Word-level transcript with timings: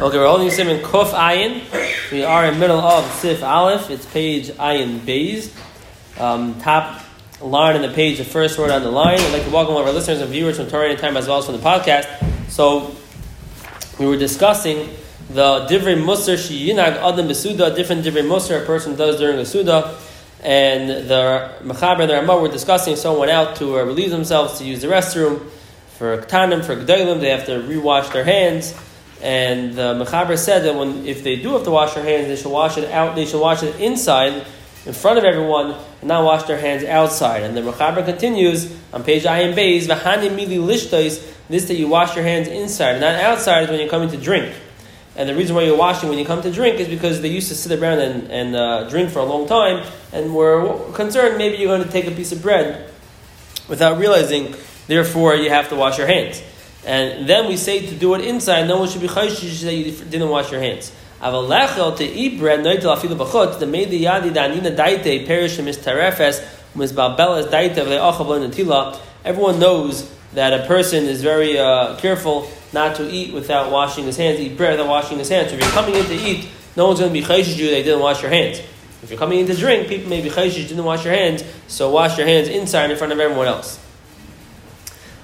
Okay, 0.00 0.16
we're 0.16 0.28
holding 0.28 0.48
Simon 0.48 0.80
Kuf 0.80 1.10
Ayin. 1.10 1.60
We 2.12 2.22
are 2.22 2.46
in 2.46 2.60
middle 2.60 2.78
of 2.78 3.04
Sif 3.14 3.42
Aleph. 3.42 3.90
It's 3.90 4.06
page 4.06 4.46
Ayin 4.50 5.00
Beis. 5.00 5.50
Um, 6.20 6.54
top 6.60 7.02
line 7.40 7.74
in 7.74 7.82
the 7.82 7.88
page, 7.88 8.18
the 8.18 8.24
first 8.24 8.60
word 8.60 8.70
on 8.70 8.84
the 8.84 8.92
line. 8.92 9.18
I'd 9.18 9.32
like 9.32 9.42
to 9.42 9.50
welcome 9.50 9.74
all 9.74 9.80
of 9.80 9.88
our 9.88 9.92
listeners 9.92 10.20
and 10.20 10.30
viewers 10.30 10.56
from 10.56 10.68
Torah 10.68 10.94
Time 10.94 11.16
as 11.16 11.26
well 11.26 11.38
as 11.38 11.46
from 11.46 11.56
the 11.56 11.62
podcast. 11.62 12.06
So, 12.48 12.94
we 13.98 14.06
were 14.06 14.16
discussing 14.16 14.88
the 15.30 15.66
Divrei 15.66 16.00
Musar 16.00 16.36
Shiyinag 16.36 16.98
Adam 17.02 17.26
Besuda, 17.26 17.74
different 17.74 18.04
Divrei 18.04 18.22
Musar 18.22 18.62
a 18.62 18.64
person 18.64 18.94
does 18.94 19.18
during 19.18 19.36
the 19.36 19.44
Suda. 19.44 19.98
And 20.44 21.08
the 21.08 21.54
Mechaber 21.64 22.02
and 22.02 22.10
the 22.10 22.14
Ramah 22.14 22.40
were 22.40 22.46
discussing 22.46 22.94
someone 22.94 23.30
out 23.30 23.56
to 23.56 23.80
uh, 23.80 23.82
relieve 23.82 24.10
themselves 24.10 24.58
to 24.58 24.64
use 24.64 24.80
the 24.80 24.86
restroom. 24.86 25.44
For 25.98 26.18
Ktanim, 26.18 26.64
for 26.64 26.76
Gdalim, 26.76 27.18
they 27.18 27.30
have 27.30 27.46
to 27.46 27.58
rewash 27.58 28.12
their 28.12 28.22
hands. 28.22 28.76
And 29.22 29.74
the 29.74 29.94
Mechaber 29.94 30.38
said 30.38 30.62
that 30.64 30.74
when 30.74 31.04
if 31.06 31.24
they 31.24 31.36
do 31.36 31.52
have 31.54 31.64
to 31.64 31.70
wash 31.70 31.94
their 31.94 32.04
hands, 32.04 32.28
they 32.28 32.36
should 32.36 32.52
wash 32.52 32.78
it 32.78 32.90
out. 32.90 33.16
They 33.16 33.26
should 33.26 33.40
wash 33.40 33.62
it 33.62 33.80
inside, 33.80 34.46
in 34.86 34.92
front 34.92 35.18
of 35.18 35.24
everyone, 35.24 35.74
and 36.00 36.08
not 36.08 36.24
wash 36.24 36.44
their 36.44 36.58
hands 36.58 36.84
outside. 36.84 37.42
And 37.42 37.56
the 37.56 37.62
Mechaber 37.62 38.04
continues 38.04 38.72
on 38.92 39.02
page 39.02 39.24
Ayin 39.24 39.54
Beis, 39.54 39.86
"V'hani 39.86 40.30
mili 40.30 40.58
lishtais." 40.58 41.34
This 41.48 41.64
that 41.68 41.74
you 41.76 41.88
wash 41.88 42.14
your 42.14 42.24
hands 42.24 42.46
inside, 42.46 42.92
and 42.92 43.00
not 43.00 43.14
outside, 43.16 43.64
is 43.64 43.70
when 43.70 43.80
you're 43.80 43.88
coming 43.88 44.10
to 44.10 44.18
drink. 44.18 44.54
And 45.16 45.28
the 45.28 45.34
reason 45.34 45.56
why 45.56 45.62
you're 45.62 45.76
washing 45.76 46.08
when 46.08 46.18
you 46.18 46.24
come 46.24 46.42
to 46.42 46.52
drink 46.52 46.78
is 46.78 46.86
because 46.86 47.22
they 47.22 47.28
used 47.28 47.48
to 47.48 47.54
sit 47.54 47.76
around 47.80 47.98
and, 47.98 48.30
and 48.30 48.54
uh, 48.54 48.88
drink 48.88 49.10
for 49.10 49.18
a 49.18 49.24
long 49.24 49.48
time, 49.48 49.84
and 50.12 50.34
we're 50.34 50.92
concerned 50.92 51.38
maybe 51.38 51.56
you're 51.56 51.74
going 51.74 51.82
to 51.82 51.90
take 51.90 52.06
a 52.06 52.12
piece 52.12 52.30
of 52.30 52.40
bread 52.40 52.88
without 53.66 53.98
realizing. 53.98 54.54
Therefore, 54.86 55.34
you 55.34 55.50
have 55.50 55.68
to 55.70 55.76
wash 55.76 55.98
your 55.98 56.06
hands. 56.06 56.40
And 56.86 57.28
then 57.28 57.48
we 57.48 57.56
say 57.56 57.86
to 57.86 57.94
do 57.94 58.14
it 58.14 58.24
inside, 58.24 58.66
no 58.68 58.78
one 58.78 58.88
should 58.88 59.00
be 59.00 59.08
chayshish 59.08 59.62
that 59.62 59.74
you 59.74 59.92
didn't 59.92 60.28
wash 60.28 60.52
your 60.52 60.60
hands. 60.60 60.92
To 61.20 62.04
eat 62.04 62.38
bread, 62.38 62.60
noitel 62.60 62.96
afilu 62.96 63.58
the 63.58 64.70
daite, 64.70 65.26
perish 65.26 65.58
mis 65.58 65.76
tarefes, 65.78 66.40
mis 66.76 66.92
daite. 66.92 67.78
Everyone 69.24 69.58
knows 69.58 70.10
that 70.34 70.52
a 70.60 70.66
person 70.66 71.04
is 71.04 71.22
very 71.22 71.58
uh, 71.58 71.96
careful 71.96 72.48
not 72.72 72.96
to 72.96 73.10
eat 73.10 73.34
without 73.34 73.72
washing 73.72 74.04
his 74.04 74.16
hands, 74.16 74.38
eat 74.38 74.56
bread 74.56 74.72
without 74.72 74.88
washing 74.88 75.18
his 75.18 75.28
hands. 75.28 75.50
So 75.50 75.56
if 75.56 75.62
you're 75.62 75.70
coming 75.70 75.94
in 75.94 76.04
to 76.06 76.14
eat, 76.14 76.48
no 76.76 76.86
one's 76.86 77.00
going 77.00 77.12
to 77.12 77.20
be 77.20 77.26
chayshish 77.26 77.56
you 77.56 77.70
they 77.70 77.82
didn't 77.82 78.00
wash 78.00 78.22
your 78.22 78.30
hands. 78.30 78.60
If 79.02 79.10
you're 79.10 79.18
coming 79.18 79.40
in 79.40 79.46
to 79.46 79.56
drink, 79.56 79.88
people 79.88 80.08
may 80.08 80.20
be 80.20 80.30
chayshish 80.30 80.68
didn't 80.68 80.84
wash 80.84 81.04
your 81.04 81.14
hands, 81.14 81.42
so 81.66 81.90
wash 81.90 82.16
your 82.18 82.26
hands 82.26 82.48
inside 82.48 82.90
in 82.90 82.96
front 82.96 83.12
of 83.12 83.18
everyone 83.18 83.48
else. 83.48 83.80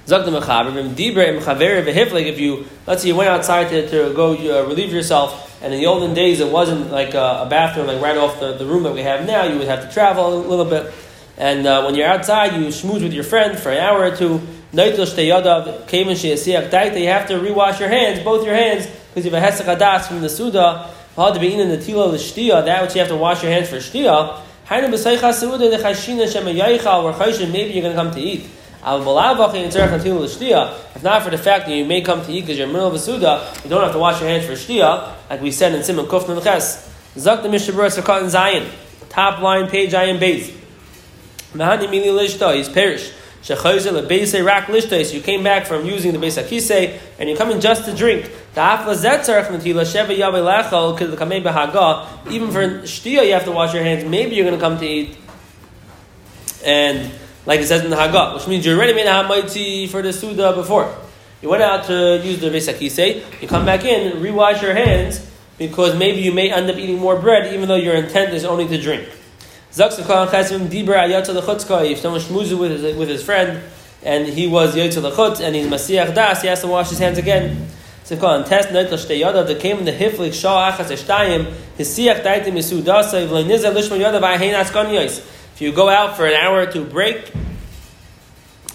Zok 0.05 0.25
the 0.25 0.31
mechaber, 0.31 0.93
dibra 0.93 1.27
im 1.27 1.41
chaver 1.41 1.83
v'hiflik. 1.83 2.27
If 2.27 2.39
you 2.39 2.67
let's 2.85 3.01
say 3.01 3.07
you 3.07 3.15
went 3.15 3.29
outside 3.29 3.69
to, 3.69 3.89
to 3.89 4.13
go 4.13 4.33
uh, 4.33 4.67
relieve 4.67 4.93
yourself, 4.93 5.59
and 5.63 5.73
in 5.73 5.79
the 5.79 5.87
olden 5.87 6.13
days 6.13 6.39
it 6.39 6.51
wasn't 6.51 6.91
like 6.91 7.15
a, 7.15 7.45
a, 7.45 7.47
bathroom 7.49 7.87
like 7.87 7.99
right 7.99 8.15
off 8.15 8.39
the, 8.39 8.53
the 8.53 8.65
room 8.65 8.83
that 8.83 8.93
we 8.93 9.01
have 9.01 9.25
now. 9.25 9.45
You 9.45 9.57
would 9.57 9.67
have 9.67 9.87
to 9.87 9.91
travel 9.91 10.31
a 10.31 10.37
little 10.47 10.65
bit, 10.65 10.93
and 11.37 11.65
uh, 11.65 11.81
when 11.83 11.95
you're 11.95 12.07
outside, 12.07 12.53
you 12.53 12.67
schmooze 12.67 13.01
with 13.01 13.13
your 13.13 13.23
friend 13.23 13.57
for 13.57 13.71
an 13.71 13.79
hour 13.79 14.01
or 14.01 14.15
two. 14.15 14.39
You 14.75 14.81
have 14.81 14.95
to 14.97 15.03
rewash 17.39 17.79
your 17.79 17.89
hands, 17.89 18.19
both 18.23 18.45
your 18.45 18.55
hands, 18.55 18.87
because 18.87 19.25
you 19.25 19.31
have 19.31 19.41
a 19.41 19.47
hesach 19.47 19.65
hadas 19.65 20.07
from 20.07 20.19
the 20.19 20.27
suda. 20.27 20.89
That 21.15 22.81
which 22.81 22.93
you 22.93 22.99
have 22.99 23.07
to 23.07 23.15
wash 23.15 23.41
your 23.41 23.53
hands 23.53 23.69
for 23.69 23.77
shtia. 23.77 24.41
Maybe 24.69 24.85
you're 27.73 27.81
going 27.81 27.95
to 27.95 27.95
come 27.95 28.11
to 28.11 28.19
eat. 28.19 28.49
If 28.87 29.03
not 31.03 31.23
for 31.23 31.31
the 31.31 31.39
fact 31.39 31.65
that 31.65 31.73
you 31.73 31.85
may 31.85 32.01
come 32.01 32.23
to 32.23 32.31
eat 32.31 32.41
because 32.41 32.59
you're 32.59 32.67
middle 32.67 32.87
of 32.87 32.93
a 32.93 32.99
suda, 32.99 33.51
you 33.63 33.69
don't 33.69 33.81
have 33.81 33.93
to 33.93 33.97
wash 33.97 34.19
your 34.21 34.29
hands 34.29 34.45
for 34.45 34.51
shtia, 34.51 35.11
like 35.27 35.41
we 35.41 35.49
said 35.51 35.73
in 35.73 35.83
Simon 35.83 36.05
Kuf 36.05 36.27
Ches. 36.43 36.87
Zak 37.17 37.41
the 37.41 37.49
Mishabur 37.49 38.21
in 38.21 38.29
Zion. 38.29 38.69
Top 39.09 39.41
line 39.41 39.67
page 39.69 39.93
Ayin 39.93 40.19
Beis. 40.19 40.51
Mahani 41.53 41.87
Mili 41.87 42.11
Lishta, 42.11 42.55
he's 42.55 42.69
perished. 42.69 43.11
You 43.47 43.55
came 45.21 45.43
back 45.43 45.65
from 45.67 45.85
using 45.85 46.13
the 46.13 46.17
beis 46.19 46.37
akise, 46.43 46.99
and 47.19 47.29
you're 47.29 47.37
coming 47.37 47.59
just 47.59 47.85
to 47.85 47.93
drink. 47.95 48.25
Even 48.25 48.31
for 52.51 52.81
shtia, 52.81 53.25
you 53.25 53.33
have 53.33 53.45
to 53.45 53.51
wash 53.51 53.73
your 53.73 53.83
hands. 53.83 54.03
Maybe 54.03 54.35
you're 54.35 54.45
going 54.45 54.59
to 54.59 54.63
come 54.65 54.79
to 54.79 54.85
eat, 54.85 55.15
and 56.65 57.11
like 57.45 57.59
it 57.59 57.67
says 57.67 57.83
in 57.83 57.89
the 57.89 57.95
Haggah, 57.95 58.33
which 58.33 58.47
means 58.47 58.65
you 58.65 58.75
already 58.75 58.93
made 58.93 59.05
a 59.05 59.11
hamaiti 59.11 59.89
for 59.89 60.01
the 60.01 60.11
Suda 60.11 60.53
before. 60.53 60.93
You 61.41 61.49
went 61.49 61.63
out 61.63 61.85
to 61.85 62.21
use 62.23 62.39
the 62.39 62.49
Vesakise, 62.49 63.41
you 63.41 63.47
come 63.47 63.65
back 63.65 63.83
in, 63.85 64.17
rewash 64.21 64.61
your 64.61 64.73
hands, 64.73 65.19
because 65.57 65.95
maybe 65.95 66.21
you 66.21 66.31
may 66.31 66.51
end 66.51 66.69
up 66.69 66.77
eating 66.77 66.97
more 66.99 67.19
bread, 67.19 67.53
even 67.53 67.67
though 67.67 67.75
your 67.75 67.95
intent 67.95 68.33
is 68.33 68.45
only 68.45 68.67
to 68.67 68.81
drink. 68.81 69.07
If 69.07 69.75
someone 69.75 69.99
shmuzes 72.21 72.57
with 72.57 72.71
his, 72.71 72.95
with 72.95 73.09
his 73.09 73.23
friend, 73.23 73.61
and 74.03 74.27
he 74.27 74.47
was 74.47 74.75
Yotza 74.75 75.01
Lechutz, 75.11 75.41
and 75.41 75.55
he's 75.55 75.67
Masiach 75.67 76.15
Das, 76.15 76.41
he 76.41 76.47
has 76.47 76.61
to 76.61 76.67
wash 76.67 76.89
his 76.89 76.99
hands 76.99 77.17
again. 77.17 77.67
Called 78.07 78.45
test 78.45 78.69
noitel 78.69 78.89
shteyada 78.89 79.47
that 79.47 79.59
came 79.59 79.79
in 79.79 79.85
the 79.85 79.91
hiflik 79.91 80.31
shah 80.31 80.71
achas 80.71 80.91
eshtayim 80.91 81.51
his 81.75 81.89
siach 81.89 82.21
daitim 82.21 82.53
isudasa 82.53 83.27
v'leiniza 83.27 83.73
lishma 83.73 83.99
yada 83.99 84.19
v'ahein 84.19 84.53
askanyos 84.53 85.21
if 85.55 85.61
you 85.61 85.71
go 85.71 85.87
out 85.87 86.17
for 86.17 86.27
an 86.27 86.33
hour 86.33 86.65
to 86.65 86.83
break, 86.83 87.31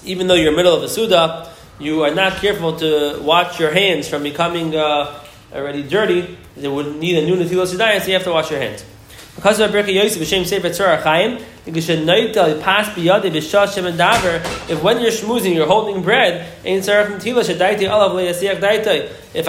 even 0.02 0.28
though 0.28 0.34
you're 0.34 0.56
middle 0.56 0.74
of 0.74 0.82
a 0.82 0.88
Suda, 0.88 1.52
you 1.78 2.02
are 2.04 2.14
not 2.14 2.38
careful 2.38 2.74
to 2.76 3.20
watch 3.20 3.60
your 3.60 3.70
hands 3.70 4.08
from 4.08 4.22
becoming 4.22 4.74
uh, 4.74 5.22
already 5.52 5.82
dirty. 5.82 6.38
They 6.56 6.68
would 6.68 6.96
need 6.96 7.18
a 7.18 7.26
new 7.26 7.36
Natilas 7.36 7.76
so 8.00 8.06
you 8.06 8.14
have 8.14 8.24
to 8.24 8.30
wash 8.30 8.50
your 8.50 8.60
hands. 8.60 8.82
Because 9.34 9.60
of 9.60 9.70
Birka 9.72 9.92
Yosef, 9.92 10.20
Hashem 10.20 10.46
Sefer 10.46 10.70
Tzorah 10.70 11.02
Chaim, 11.02 11.44
if 11.66 11.74
when 14.82 15.02
you're 15.02 15.10
schmoozing, 15.10 15.54
you're 15.54 15.66
holding 15.66 16.02
bread, 16.02 16.46
if 16.64 16.88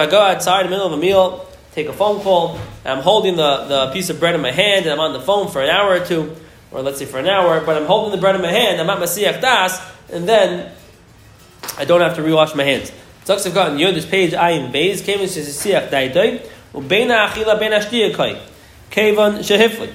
I 0.00 0.06
go 0.06 0.20
outside 0.20 0.60
in 0.60 0.66
the 0.66 0.70
middle 0.70 0.86
of 0.86 0.92
a 0.92 0.98
meal, 0.98 1.48
take 1.72 1.88
a 1.88 1.94
phone 1.94 2.20
call, 2.20 2.58
I'm 2.84 2.98
holding 3.02 3.36
the, 3.36 3.64
the 3.64 3.90
piece 3.94 4.10
of 4.10 4.20
bread 4.20 4.34
in 4.34 4.42
my 4.42 4.52
hand, 4.52 4.84
and 4.84 4.92
I'm 4.92 5.00
on 5.00 5.14
the 5.14 5.20
phone 5.22 5.48
for 5.48 5.62
an 5.62 5.70
hour 5.70 5.94
or 5.94 6.04
two, 6.04 6.36
or 6.72 6.82
let's 6.82 6.98
say 6.98 7.04
for 7.04 7.18
an 7.18 7.26
hour, 7.26 7.60
but 7.64 7.76
I'm 7.76 7.86
holding 7.86 8.12
the 8.12 8.18
bread 8.18 8.34
in 8.34 8.42
my 8.42 8.50
hand, 8.50 8.80
I'm 8.80 8.90
at 8.90 8.98
Masiach 8.98 9.40
Das, 9.40 9.80
and 10.12 10.28
then 10.28 10.72
I 11.76 11.84
don't 11.84 12.00
have 12.00 12.16
to 12.16 12.22
rewash 12.22 12.54
my 12.56 12.64
hands. 12.64 12.92
Talks 13.24 13.46
of 13.46 13.54
God, 13.54 13.78
you 13.78 13.92
this 13.92 14.06
page, 14.06 14.32
Ayin 14.32 14.72
Beis, 14.72 15.04
came 15.04 15.20
into 15.20 15.40
Siach 15.40 15.90
Daidoi, 15.90 16.44
Ubeina 16.72 17.28
Achila 17.28 17.58
Beina 17.58 17.80
Shtiyakoi, 17.80 18.40
Kevan 18.90 19.34
Shehifli. 19.34 19.92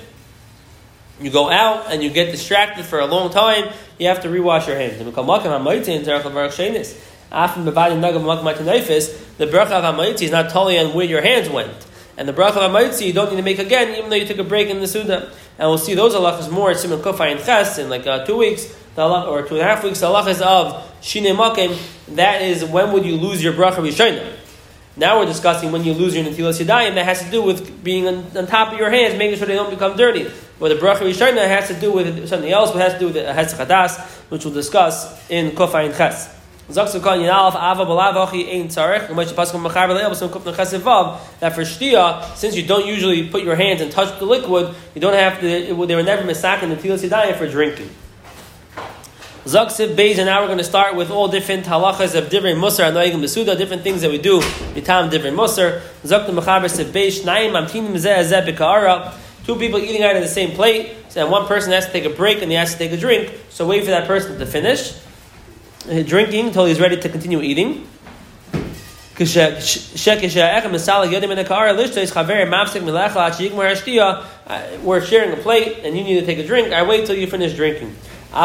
You 1.19 1.31
go 1.31 1.49
out 1.49 1.91
and 1.91 2.03
you 2.03 2.09
get 2.09 2.31
distracted 2.31 2.85
for 2.85 2.99
a 2.99 3.05
long 3.05 3.31
time, 3.31 3.73
you 3.97 4.07
have 4.07 4.21
to 4.21 4.27
rewash 4.27 4.67
your 4.67 4.77
hands. 4.77 4.99
The 4.99 5.05
bracha 9.45 9.71
of 9.71 9.83
Hamaiti 9.83 10.21
is 10.21 10.31
not 10.31 10.49
totally 10.49 10.79
on 10.79 10.93
where 10.93 11.05
your 11.05 11.21
hands 11.21 11.49
went. 11.49 11.87
And 12.17 12.27
the 12.27 12.33
bracha 12.33 12.57
of 12.57 12.71
Hamaitzi 12.71 13.07
you 13.07 13.13
don't 13.13 13.29
need 13.31 13.37
to 13.37 13.43
make 13.43 13.59
again, 13.59 13.95
even 13.97 14.09
though 14.09 14.15
you 14.15 14.25
took 14.25 14.37
a 14.37 14.43
break 14.43 14.69
in 14.69 14.79
the 14.79 14.87
Suda. 14.87 15.31
And 15.59 15.69
we'll 15.69 15.77
see 15.77 15.95
those 15.95 16.13
halachas 16.13 16.51
more 16.51 16.71
at 16.71 16.77
Simon 16.77 16.99
Kufay 16.99 17.31
and 17.31 17.43
Ches 17.43 17.79
in 17.79 17.89
like 17.89 18.05
uh, 18.05 18.25
two 18.25 18.37
weeks, 18.37 18.65
the 18.95 19.01
halach, 19.01 19.27
or 19.27 19.47
two 19.47 19.55
and 19.55 19.63
a 19.63 19.63
half 19.63 19.83
weeks, 19.83 19.99
the 19.99 20.07
halachas 20.07 20.41
of 20.41 20.83
Shine 21.01 21.35
Makim. 21.35 21.77
That 22.15 22.41
is 22.41 22.63
when 22.63 22.91
would 22.91 23.05
you 23.05 23.15
lose 23.15 23.43
your 23.43 23.53
bracha 23.53 23.77
Rishonah. 23.77 24.35
Now 24.95 25.19
we're 25.19 25.25
discussing 25.25 25.71
when 25.71 25.83
you 25.83 25.93
lose 25.93 26.15
your 26.15 26.25
Natilas 26.25 26.63
Yadayim. 26.63 26.95
That 26.95 27.05
has 27.05 27.23
to 27.23 27.29
do 27.29 27.43
with 27.43 27.83
being 27.83 28.07
on, 28.07 28.25
on, 28.35 28.47
top 28.47 28.73
of 28.73 28.79
your 28.79 28.89
hands, 28.89 29.17
making 29.17 29.37
sure 29.37 29.47
they 29.47 29.55
don't 29.55 29.69
become 29.69 29.97
dirty. 29.97 30.29
But 30.59 30.69
the 30.69 30.75
bracha 30.75 30.99
Rishonah 31.01 31.47
has 31.47 31.67
to 31.67 31.79
do 31.79 31.91
with 31.91 32.27
something 32.27 32.51
else, 32.51 32.71
but 32.71 32.81
has 32.81 32.93
to 32.93 32.99
do 32.99 33.05
with 33.05 33.15
the 33.15 33.21
Hesach 33.21 33.65
Hadas, 33.65 33.99
which 34.29 34.45
we'll 34.45 34.53
discuss 34.53 35.29
in 35.29 35.51
Kufay 35.51 35.87
and 35.87 35.95
Ches. 35.95 36.36
That 36.69 36.91
for 36.91 36.99
shtia, 41.61 42.35
since 42.35 42.55
you 42.57 42.63
don't 42.63 42.85
usually 42.85 43.29
put 43.29 43.43
your 43.43 43.55
hands 43.55 43.79
and 43.79 43.89
touch 43.89 44.19
the 44.19 44.25
liquid, 44.25 44.75
you 44.93 44.99
don't 44.99 45.13
have 45.13 45.39
to. 45.39 45.47
They 45.47 45.95
were 45.95 46.03
never 46.03 46.23
misakin 46.23 46.67
the 46.67 46.75
tilas 46.75 47.07
yadayim 47.07 47.37
for 47.37 47.47
drinking. 47.47 47.89
Zaksiv 49.45 49.95
Beis, 49.95 50.17
and 50.17 50.25
now 50.25 50.41
we're 50.41 50.47
going 50.47 50.57
to 50.57 50.63
start 50.65 50.97
with 50.97 51.09
all 51.09 51.29
different 51.29 51.65
halachas 51.65 52.15
of 52.15 52.29
different 52.29 52.59
musar, 52.59 52.89
and 52.89 52.97
anoigim 52.97 53.21
besuda, 53.21 53.57
different 53.57 53.83
things 53.83 54.01
that 54.01 54.11
we 54.11 54.17
do, 54.17 54.41
mitam 54.75 55.09
different 55.09 55.37
musar. 55.37 55.81
Zak 56.05 56.27
the 56.27 56.33
mechaber 56.33 56.69
sev 56.69 56.87
Beis, 56.87 57.21
shnayim 57.21 57.53
amtinim 57.53 57.95
zeh 57.95 58.25
zeh. 58.29 59.13
Two 59.45 59.55
people 59.55 59.79
eating 59.79 60.03
out 60.03 60.17
of 60.17 60.21
the 60.21 60.27
same 60.27 60.51
plate, 60.51 60.97
and 61.15 61.31
one 61.31 61.45
person 61.47 61.71
has 61.71 61.85
to 61.85 61.93
take 61.93 62.03
a 62.03 62.09
break 62.09 62.41
and 62.41 62.51
he 62.51 62.57
has 62.57 62.73
to 62.73 62.77
take 62.77 62.91
a 62.91 62.97
drink, 62.97 63.31
so 63.49 63.65
wait 63.65 63.85
for 63.85 63.91
that 63.91 64.05
person 64.05 64.37
to 64.37 64.45
finish 64.45 64.99
drinking 65.87 66.47
until 66.47 66.65
he's 66.65 66.79
ready 66.79 66.97
to 66.97 67.09
continue 67.09 67.41
eating. 67.41 67.87
We're 74.83 75.01
sharing 75.01 75.33
a 75.33 75.37
plate 75.37 75.79
and 75.83 75.97
you 75.97 76.03
need 76.03 76.19
to 76.19 76.25
take 76.25 76.37
a 76.39 76.45
drink. 76.45 76.71
I 76.71 76.83
wait 76.83 77.07
till 77.07 77.15
you 77.15 77.25
finish 77.25 77.55
drinking. 77.55 77.89
If 77.89 78.43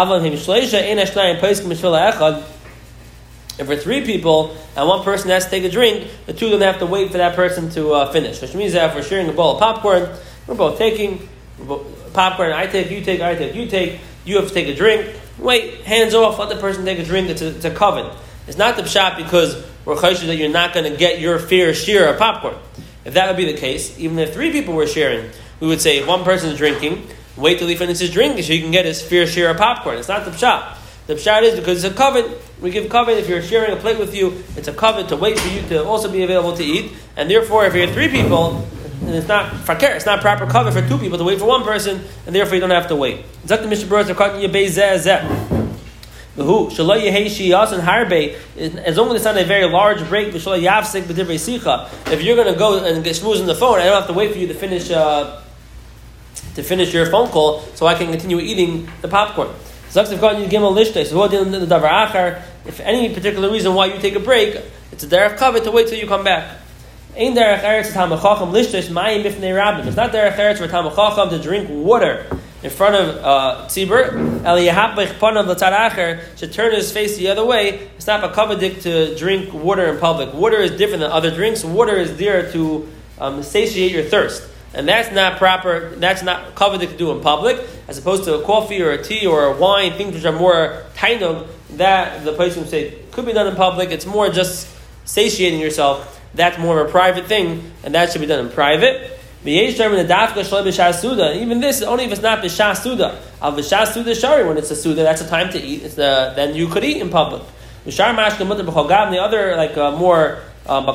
If 3.59 3.69
we're 3.69 3.77
three 3.77 4.05
people 4.07 4.57
and 4.75 4.89
one 4.89 5.05
person 5.05 5.29
has 5.31 5.45
to 5.45 5.51
take 5.51 5.65
a 5.65 5.71
drink, 5.71 6.09
the 6.25 6.33
two 6.33 6.47
of 6.47 6.53
them 6.53 6.63
have 6.63 6.79
to 6.79 6.87
wait 6.87 7.13
for 7.13 7.19
that 7.19 7.37
person 7.37 7.69
to 7.71 7.93
uh, 7.93 8.11
finish. 8.11 8.41
Which 8.41 8.55
means 8.55 8.73
that 8.73 8.89
if 8.89 8.95
we're 8.95 9.03
sharing 9.03 9.29
a 9.29 9.33
bowl 9.33 9.55
of 9.55 9.59
popcorn, 9.59 10.09
we're 10.47 10.55
both 10.55 10.79
taking 10.79 11.29
we're 11.59 11.67
both, 11.67 12.15
popcorn. 12.15 12.53
I 12.53 12.67
take, 12.67 12.91
you 12.91 13.05
take, 13.05 13.21
I 13.21 13.35
take, 13.35 13.55
you 13.55 13.67
take. 13.67 14.01
You 14.25 14.37
have 14.37 14.49
to 14.49 14.55
take 14.55 14.69
a 14.69 14.75
drink. 14.75 15.15
Wait, 15.39 15.83
hands 15.83 16.15
off. 16.15 16.39
Let 16.39 16.49
the 16.49 16.57
person 16.57 16.85
take 16.85 16.99
a 16.99 17.05
drink. 17.05 17.29
It's 17.29 17.43
a, 17.43 17.49
it's 17.49 17.79
coven. 17.79 18.11
It's 18.47 18.59
not 18.59 18.77
the 18.77 18.87
shot 18.87 19.17
because 19.17 19.65
we're 19.85 19.97
chayshish 19.97 20.27
that 20.27 20.37
you're 20.37 20.49
not 20.49 20.75
going 20.75 20.91
to 20.91 20.97
get 20.97 21.21
your 21.21 21.39
fair 21.39 21.75
share 21.75 22.09
of 22.13 22.19
popcorn. 22.19 22.57
If 23.05 23.15
that 23.15 23.29
would 23.29 23.37
be 23.37 23.51
the 23.51 23.59
case, 23.59 23.99
even 23.99 24.19
if 24.19 24.33
three 24.33 24.53
people 24.53 24.75
were 24.75 24.87
sharing, 24.87 25.31
we 25.61 25.67
would 25.69 25.81
say 25.81 25.99
if 25.99 26.07
one 26.07 26.25
person 26.25 26.51
is 26.51 26.59
drinking, 26.59 27.07
wait 27.37 27.59
till 27.59 27.69
he 27.69 27.75
finishes 27.75 28.11
drinking 28.11 28.43
so 28.43 28.53
he 28.53 28.61
can 28.61 28.71
get 28.71 28.85
his 28.85 29.03
fair 29.03 29.27
share 29.27 29.51
of 29.51 29.57
popcorn. 29.57 29.99
It's 29.99 30.09
not 30.09 30.25
the 30.25 30.37
shot. 30.37 30.79
The 31.07 31.15
pshat 31.15 31.43
is 31.43 31.59
because 31.59 31.83
it's 31.83 31.93
a 31.93 31.97
covet. 31.97 32.41
We 32.61 32.71
give 32.71 32.89
covet 32.89 33.19
if 33.19 33.29
you're 33.29 33.43
sharing 33.43 33.77
a 33.77 33.81
plate 33.81 33.99
with 33.99 34.15
you. 34.15 34.45
It's 34.57 34.69
a 34.69 34.73
covet 34.73 35.09
to 35.09 35.17
wait 35.17 35.39
for 35.39 35.49
you 35.49 35.61
to 35.69 35.85
also 35.85 36.11
be 36.11 36.23
available 36.23 36.57
to 36.57 36.65
eat. 36.65 36.93
And 37.17 37.29
therefore, 37.29 37.67
if 37.67 37.75
you're 37.75 37.89
three 37.89 38.09
people, 38.09 38.67
and 39.13 39.19
it's 39.19 39.29
not 39.29 39.55
fakir, 39.55 39.91
it's 39.91 40.07
not 40.07 40.23
proper 40.23 40.47
covet 40.47 40.73
for 40.73 40.81
two 40.89 40.97
people 40.97 41.19
to 41.19 41.25
wait 41.25 41.39
for 41.39 41.45
one 41.45 41.65
person, 41.65 42.03
and 42.25 42.35
therefore 42.35 42.55
you 42.55 42.63
don't 42.63 42.71
have 42.71 42.89
to 42.89 42.97
wait. 42.97 43.27
Zak 43.47 43.61
the 43.61 43.69
Mishnah 43.69 43.87
Berurah 43.87 44.09
are 44.09 44.15
cutting 44.15 44.41
you 44.41 44.49
who 46.37 46.71
as 46.71 46.79
long 48.97 49.11
as 49.11 49.17
it's 49.17 49.25
not 49.25 49.37
a 49.37 49.45
very 49.45 49.67
large 49.67 50.09
break 50.09 50.35
If 50.35 50.47
you're 50.47 52.37
going 52.37 52.53
to 52.53 52.59
go 52.59 52.83
and 52.83 53.05
get 53.05 53.17
schmooze 53.17 53.39
on 53.39 53.47
the 53.47 53.55
phone, 53.55 53.81
I 53.81 53.85
don't 53.85 53.97
have 53.97 54.07
to 54.07 54.15
wait 54.15 54.33
for 54.33 54.39
you 54.39 54.47
to 54.47 54.55
finish 54.55 54.91
uh, 54.91 55.43
to 56.55 56.63
finish 56.63 56.95
your 56.95 57.05
phone 57.05 57.29
call, 57.29 57.61
so 57.75 57.87
I 57.87 57.95
can 57.95 58.11
continue 58.11 58.41
eating 58.41 58.89
the 59.03 59.09
popcorn. 59.09 59.51
If 62.65 62.81
any 62.81 63.13
particular 63.13 63.51
reason 63.51 63.75
why 63.75 63.87
you 63.87 63.99
take 64.01 64.15
a 64.15 64.21
break, 64.21 64.59
it's 64.91 65.05
a 65.05 65.07
derech 65.07 65.37
covet 65.37 65.65
to 65.65 65.71
wait 65.71 65.89
till 65.89 65.99
you 65.99 66.07
come 66.07 66.25
back. 66.25 66.62
Ain't 67.15 67.37
derech 67.37 67.61
eretz 67.61 67.93
tamachacham 67.93 68.53
lishtos 68.53 68.89
mayim 68.89 69.25
ifnei 69.25 69.53
rabbim. 69.53 69.87
It's 69.87 69.97
not 69.97 70.13
derech 70.13 70.37
eretz 70.37 70.57
for 70.57 70.67
tamachacham 70.67 71.29
to 71.29 71.39
drink 71.39 71.69
water 71.69 72.27
in 72.63 72.71
front 72.71 72.95
of 72.95 73.17
uh, 73.23 73.67
tzibur. 73.67 74.43
El 74.47 74.57
yehapich 74.57 75.19
panav 75.19 76.39
should 76.39 76.53
turn 76.55 76.75
his 76.75 76.91
face 76.91 77.19
the 77.19 77.29
other 77.29 77.45
way. 77.45 77.91
It's 77.97 78.07
not 78.07 78.25
a 78.25 78.29
kavadik 78.29 78.81
to 78.85 79.15
drink 79.19 79.53
water 79.53 79.93
in 79.93 79.99
public. 79.99 80.33
Water 80.33 80.57
is 80.57 80.71
different 80.71 81.01
than 81.01 81.11
other 81.11 81.31
drinks. 81.31 81.63
Water 81.63 81.97
is 81.97 82.17
there 82.17 82.51
to 82.53 82.89
um, 83.19 83.43
satiate 83.43 83.93
your 83.93 84.05
thirst. 84.05 84.49
And 84.73 84.89
that's 84.89 85.15
not 85.15 85.37
proper, 85.37 85.95
that's 85.97 86.23
not 86.23 86.55
covered 86.55 86.81
to 86.81 86.87
do 86.97 87.11
in 87.11 87.21
public, 87.21 87.61
as 87.89 87.99
opposed 87.99 88.25
to 88.25 88.37
a 88.37 88.43
coffee 88.43 88.81
or 88.81 88.93
a 88.93 89.05
tea 89.05 89.27
or 89.27 89.45
a 89.45 89.57
wine, 89.59 89.93
things 89.99 90.15
which 90.15 90.25
are 90.25 90.33
more 90.33 90.85
tainug, 90.95 91.47
that 91.73 92.25
the 92.25 92.33
place 92.33 92.57
would 92.57 92.71
say 92.71 92.95
could 93.11 93.27
be 93.27 93.35
done 93.35 93.49
in 93.49 93.55
public. 93.55 93.91
It's 93.91 94.07
more 94.07 94.31
just 94.31 94.67
satiating 95.05 95.61
yourself. 95.61 96.21
That's 96.35 96.59
more 96.59 96.81
of 96.81 96.89
a 96.89 96.91
private 96.91 97.27
thing, 97.27 97.73
and 97.85 97.95
that 97.95 98.11
should 98.11 98.21
be 98.21 98.27
done 98.27 98.47
in 98.47 98.53
private. 98.53 99.19
Even 99.45 99.71
this, 101.61 101.83
only 101.83 102.05
if 102.05 102.13
it's 102.13 102.23
not 102.23 102.43
b'shas 102.43 102.77
suda. 102.83 103.21
Al 103.41 103.53
b'shas 103.53 103.93
suda 103.93 104.15
shari, 104.15 104.47
when 104.47 104.57
it's 104.57 104.71
a 104.71 104.77
suda, 104.77 105.03
that's 105.03 105.21
a 105.21 105.29
time 105.29 105.51
to 105.51 105.61
eat. 105.61 105.83
It's 105.83 105.97
the, 105.97 106.33
then 106.37 106.55
you 106.55 106.69
could 106.69 106.85
eat 106.85 107.03
in 107.03 107.11
public. 107.11 107.43
The 107.85 109.19
other, 109.21 109.57
like 109.57 109.77
uh, 109.77 109.91
more 109.97 110.39
um, 110.67 110.87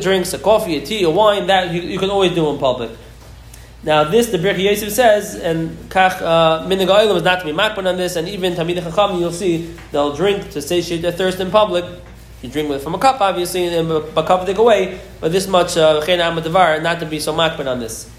drinks, 0.00 0.32
a 0.32 0.38
coffee, 0.38 0.76
a 0.76 0.86
tea, 0.86 1.02
a 1.02 1.10
wine, 1.10 1.48
that 1.48 1.74
you, 1.74 1.82
you 1.82 1.98
can 1.98 2.10
always 2.10 2.32
do 2.32 2.48
in 2.50 2.58
public. 2.58 2.90
Now, 3.82 4.04
this 4.04 4.28
the 4.28 4.38
Birkei 4.38 4.64
Yosef 4.64 4.92
says, 4.92 5.34
and 5.34 5.70
Kach 5.90 6.22
uh, 6.22 6.66
Minig 6.66 7.16
is 7.16 7.22
not 7.22 7.40
to 7.40 7.44
be 7.44 7.52
makban 7.52 7.86
on 7.86 7.96
this, 7.96 8.16
and 8.16 8.28
even 8.28 8.54
Tamid 8.54 8.82
Chacham, 8.82 9.18
you'll 9.18 9.32
see 9.32 9.74
they'll 9.92 10.14
drink 10.14 10.50
to 10.50 10.62
satiate 10.62 11.02
their 11.02 11.12
thirst 11.12 11.40
in 11.40 11.50
public. 11.50 11.84
You 12.42 12.50
drink 12.50 12.68
with 12.68 12.82
from 12.82 12.94
a 12.94 12.98
cup, 12.98 13.20
obviously, 13.20 13.66
and 13.66 13.90
a, 13.90 13.96
a 13.96 14.26
cup 14.26 14.46
take 14.46 14.58
away, 14.58 15.00
but 15.20 15.32
this 15.32 15.48
much 15.48 15.76
uh, 15.76 16.00
not 16.04 17.00
to 17.00 17.06
be 17.06 17.18
so 17.18 17.32
makban 17.32 17.66
on 17.66 17.80
this. 17.80 18.10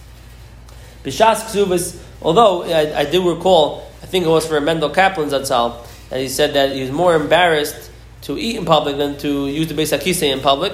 Bishas 1.03 1.45
Ksubas, 1.45 2.01
although 2.21 2.63
I, 2.63 2.99
I, 2.99 3.05
do 3.05 3.29
recall, 3.29 3.87
I 4.01 4.07
think 4.07 4.25
it 4.25 4.29
was 4.29 4.47
for 4.47 4.59
Mendel 4.59 4.89
Kaplan's 4.89 5.33
Zatzal, 5.33 5.85
that 6.09 6.19
he 6.19 6.27
said 6.27 6.53
that 6.53 6.75
he 6.75 6.81
was 6.81 6.91
more 6.91 7.15
embarrassed 7.15 7.91
to 8.23 8.37
eat 8.37 8.57
in 8.57 8.65
public 8.65 8.97
than 8.97 9.17
to 9.19 9.47
use 9.47 9.67
the 9.67 9.73
Beis 9.73 9.97
HaKisei 9.97 10.33
in 10.33 10.39
public. 10.41 10.73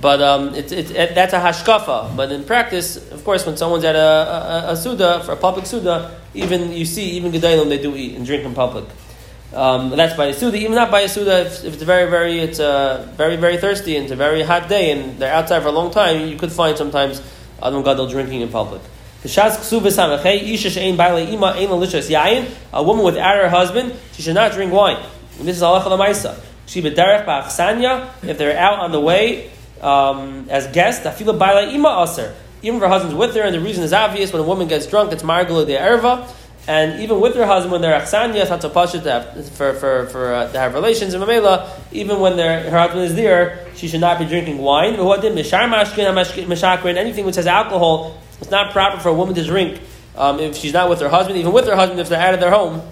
But 0.00 0.22
um, 0.22 0.54
it, 0.54 0.70
it, 0.70 0.90
it, 0.92 1.14
that's 1.14 1.32
a 1.32 1.40
hashkafa. 1.40 2.16
But 2.16 2.30
in 2.30 2.44
practice, 2.44 3.10
of 3.10 3.24
course, 3.24 3.44
when 3.44 3.56
someone's 3.56 3.84
at 3.84 3.96
a, 3.96 4.68
a, 4.68 4.72
a 4.72 4.76
suda, 4.76 5.22
for 5.24 5.32
a 5.32 5.36
public 5.36 5.66
suda, 5.66 6.20
even 6.32 6.72
you 6.72 6.84
see, 6.84 7.10
even 7.10 7.32
gedalim, 7.32 7.68
they 7.68 7.82
do 7.82 7.96
eat 7.96 8.16
and 8.16 8.24
drink 8.24 8.44
in 8.44 8.54
public. 8.54 8.84
Um, 9.52 9.90
that's 9.90 10.16
by 10.16 10.26
a 10.26 10.34
suda. 10.34 10.56
Even 10.56 10.74
not 10.74 10.90
by 10.90 11.00
a 11.00 11.08
suda, 11.08 11.40
if, 11.46 11.64
if, 11.64 11.74
it's 11.74 11.82
very, 11.82 12.08
very, 12.08 12.38
it's 12.38 12.60
uh, 12.60 13.12
very, 13.16 13.36
very 13.36 13.56
thirsty 13.58 13.96
and 13.96 14.04
it's 14.04 14.12
a 14.12 14.16
very 14.16 14.42
hot 14.42 14.68
day 14.68 14.92
and 14.92 15.18
they're 15.18 15.34
outside 15.34 15.62
for 15.62 15.68
a 15.68 15.72
long 15.72 15.90
time, 15.90 16.28
you 16.28 16.36
could 16.36 16.52
find 16.52 16.78
sometimes 16.78 17.20
adam 17.62 17.82
gadol 17.82 18.06
drinking 18.06 18.42
in 18.42 18.48
public. 18.48 18.80
A 19.22 19.28
woman 22.82 23.04
without 23.04 23.36
her 23.36 23.48
husband, 23.50 23.94
she 24.12 24.22
should 24.22 24.34
not 24.34 24.52
drink 24.52 24.72
wine. 24.72 25.04
And 25.38 25.48
this 25.48 25.56
is 25.56 25.62
halacha 25.62 25.82
lemaisa. 25.82 26.40
She 26.66 26.80
b'derech 26.80 27.26
ba'achsanya. 27.26 28.08
If 28.22 28.38
they're 28.38 28.56
out 28.56 28.78
on 28.78 28.92
the 28.92 29.00
way, 29.00 29.50
um, 29.82 30.46
as 30.48 30.68
guests, 30.68 31.04
baila 31.04 31.68
ima. 31.68 32.06
Even 32.62 32.76
if 32.76 32.82
her 32.82 32.88
husband's 32.88 33.16
with 33.16 33.34
her, 33.34 33.42
and 33.42 33.54
the 33.54 33.60
reason 33.60 33.82
is 33.82 33.92
obvious, 33.92 34.32
when 34.32 34.40
a 34.40 34.46
woman 34.46 34.68
gets 34.68 34.86
drunk, 34.86 35.12
it's 35.12 35.22
margula 35.22 35.66
de 35.66 35.76
erva. 35.76 36.26
And 36.68 37.00
even 37.00 37.20
with 37.20 37.34
her 37.36 37.46
husband, 37.46 37.72
when 37.72 37.80
they're 37.80 37.98
achsanya, 37.98 38.48
not 38.48 38.62
so 38.62 38.70
pasha 38.70 39.00
to 39.00 39.10
have, 39.10 39.50
for, 39.52 39.72
for, 39.74 40.06
for, 40.06 40.34
uh, 40.34 40.52
to 40.52 40.58
have 40.58 40.74
relations 40.74 41.14
in 41.14 41.20
Mamela, 41.20 41.68
even 41.90 42.20
when 42.20 42.38
her 42.38 42.78
husband 42.78 43.02
is 43.02 43.14
there, 43.14 43.66
she 43.74 43.88
should 43.88 44.00
not 44.00 44.18
be 44.18 44.26
drinking 44.26 44.58
wine. 44.58 44.94
Anything 44.94 45.34
which 47.24 47.36
has 47.36 47.46
alcohol, 47.46 48.18
it's 48.40 48.50
not 48.50 48.72
proper 48.72 49.00
for 49.00 49.08
a 49.08 49.14
woman 49.14 49.34
to 49.34 49.44
drink 49.44 49.80
um, 50.16 50.38
if 50.38 50.56
she's 50.56 50.72
not 50.72 50.90
with 50.90 51.00
her 51.00 51.08
husband. 51.08 51.38
Even 51.38 51.52
with 51.52 51.66
her 51.66 51.76
husband, 51.76 51.98
if 51.98 52.08
they're 52.08 52.20
out 52.20 52.34
of 52.34 52.40
their 52.40 52.50
home, 52.50 52.82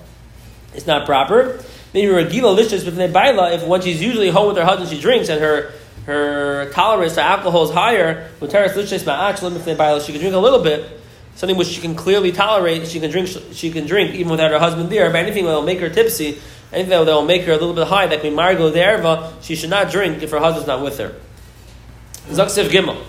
it's 0.75 0.87
not 0.87 1.07
proper. 1.07 1.63
Maybe 1.95 2.09
Regila 2.09 2.59
lishas 2.59 2.85
with 2.85 2.97
baila, 3.13 3.53
if 3.53 3.67
when 3.67 3.81
she's 3.81 4.03
usually 4.03 4.31
home 4.31 4.49
with 4.49 4.57
her 4.57 4.65
husband, 4.65 4.91
she 4.91 5.01
drinks 5.01 5.29
and 5.29 5.41
her 5.41 5.73
her 6.09 6.71
tolerance 6.73 7.15
to 7.17 7.23
alcohol 7.23 7.65
is 7.65 7.71
higher, 7.71 8.31
she 8.41 8.49
can 8.49 10.21
drink 10.21 10.35
a 10.35 10.39
little 10.39 10.63
bit, 10.63 10.98
something 11.39 11.57
which 11.57 11.69
she 11.69 11.81
can 11.81 11.95
clearly 11.95 12.33
tolerate, 12.33 12.89
she 12.89 12.99
can 12.99 13.13
drink 13.13 13.29
she 13.53 13.71
can 13.71 13.87
drink 13.87 14.13
even 14.17 14.29
without 14.29 14.51
her 14.51 14.59
husband 14.59 14.91
there, 14.91 15.09
but 15.09 15.21
anything 15.21 15.45
that 15.45 15.53
will 15.53 15.63
make 15.63 15.79
her 15.79 15.89
tipsy, 15.89 16.37
anything 16.73 16.91
that 16.91 16.99
will 16.99 17.25
make 17.25 17.45
her 17.45 17.53
a 17.53 17.57
little 17.57 17.75
bit 17.75 17.87
high, 17.87 18.09
that 18.09 18.23
can 18.23 18.35
margo 18.35 18.71
the 18.71 18.81
erva, 18.81 19.33
she 19.41 19.55
should 19.55 19.71
not 19.71 19.89
drink 19.89 20.21
if 20.21 20.33
her 20.33 20.41
husband's 20.41 20.67
not 20.67 20.83
with 20.83 20.99
her. 20.99 21.15
Zaksiv 22.27 22.71
Gimel. 22.71 23.01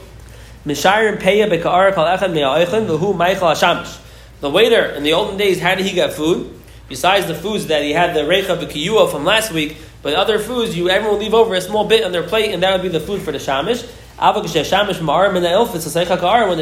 The 4.42 4.50
waiter 4.50 4.86
in 4.86 5.04
the 5.04 5.14
olden 5.14 5.38
days, 5.38 5.60
how 5.60 5.74
did 5.74 5.86
he 5.88 5.96
get 5.96 6.14
food? 6.14 6.54
Besides 6.88 7.26
the 7.26 7.34
foods 7.34 7.66
that 7.68 7.82
he 7.82 7.94
had 7.94 8.16
the 8.16 8.22
recha 8.22 8.58
v'kiyua 8.62 9.12
from 9.12 9.26
last 9.26 9.52
week, 9.52 9.78
but 10.04 10.14
other 10.14 10.38
foods, 10.38 10.78
you 10.78 10.88
everyone 10.90 11.18
will 11.18 11.24
leave 11.24 11.34
over 11.34 11.56
a 11.56 11.62
small 11.62 11.88
bit 11.88 12.04
on 12.04 12.12
their 12.12 12.24
plate, 12.24 12.54
and 12.54 12.62
that 12.62 12.74
would 12.74 12.84
be 12.84 12.90
the 12.90 13.00
food 13.00 13.24
for 13.24 13.32
the 13.32 13.40
shamish. 13.40 13.90
When 14.20 14.44
the 14.44 14.50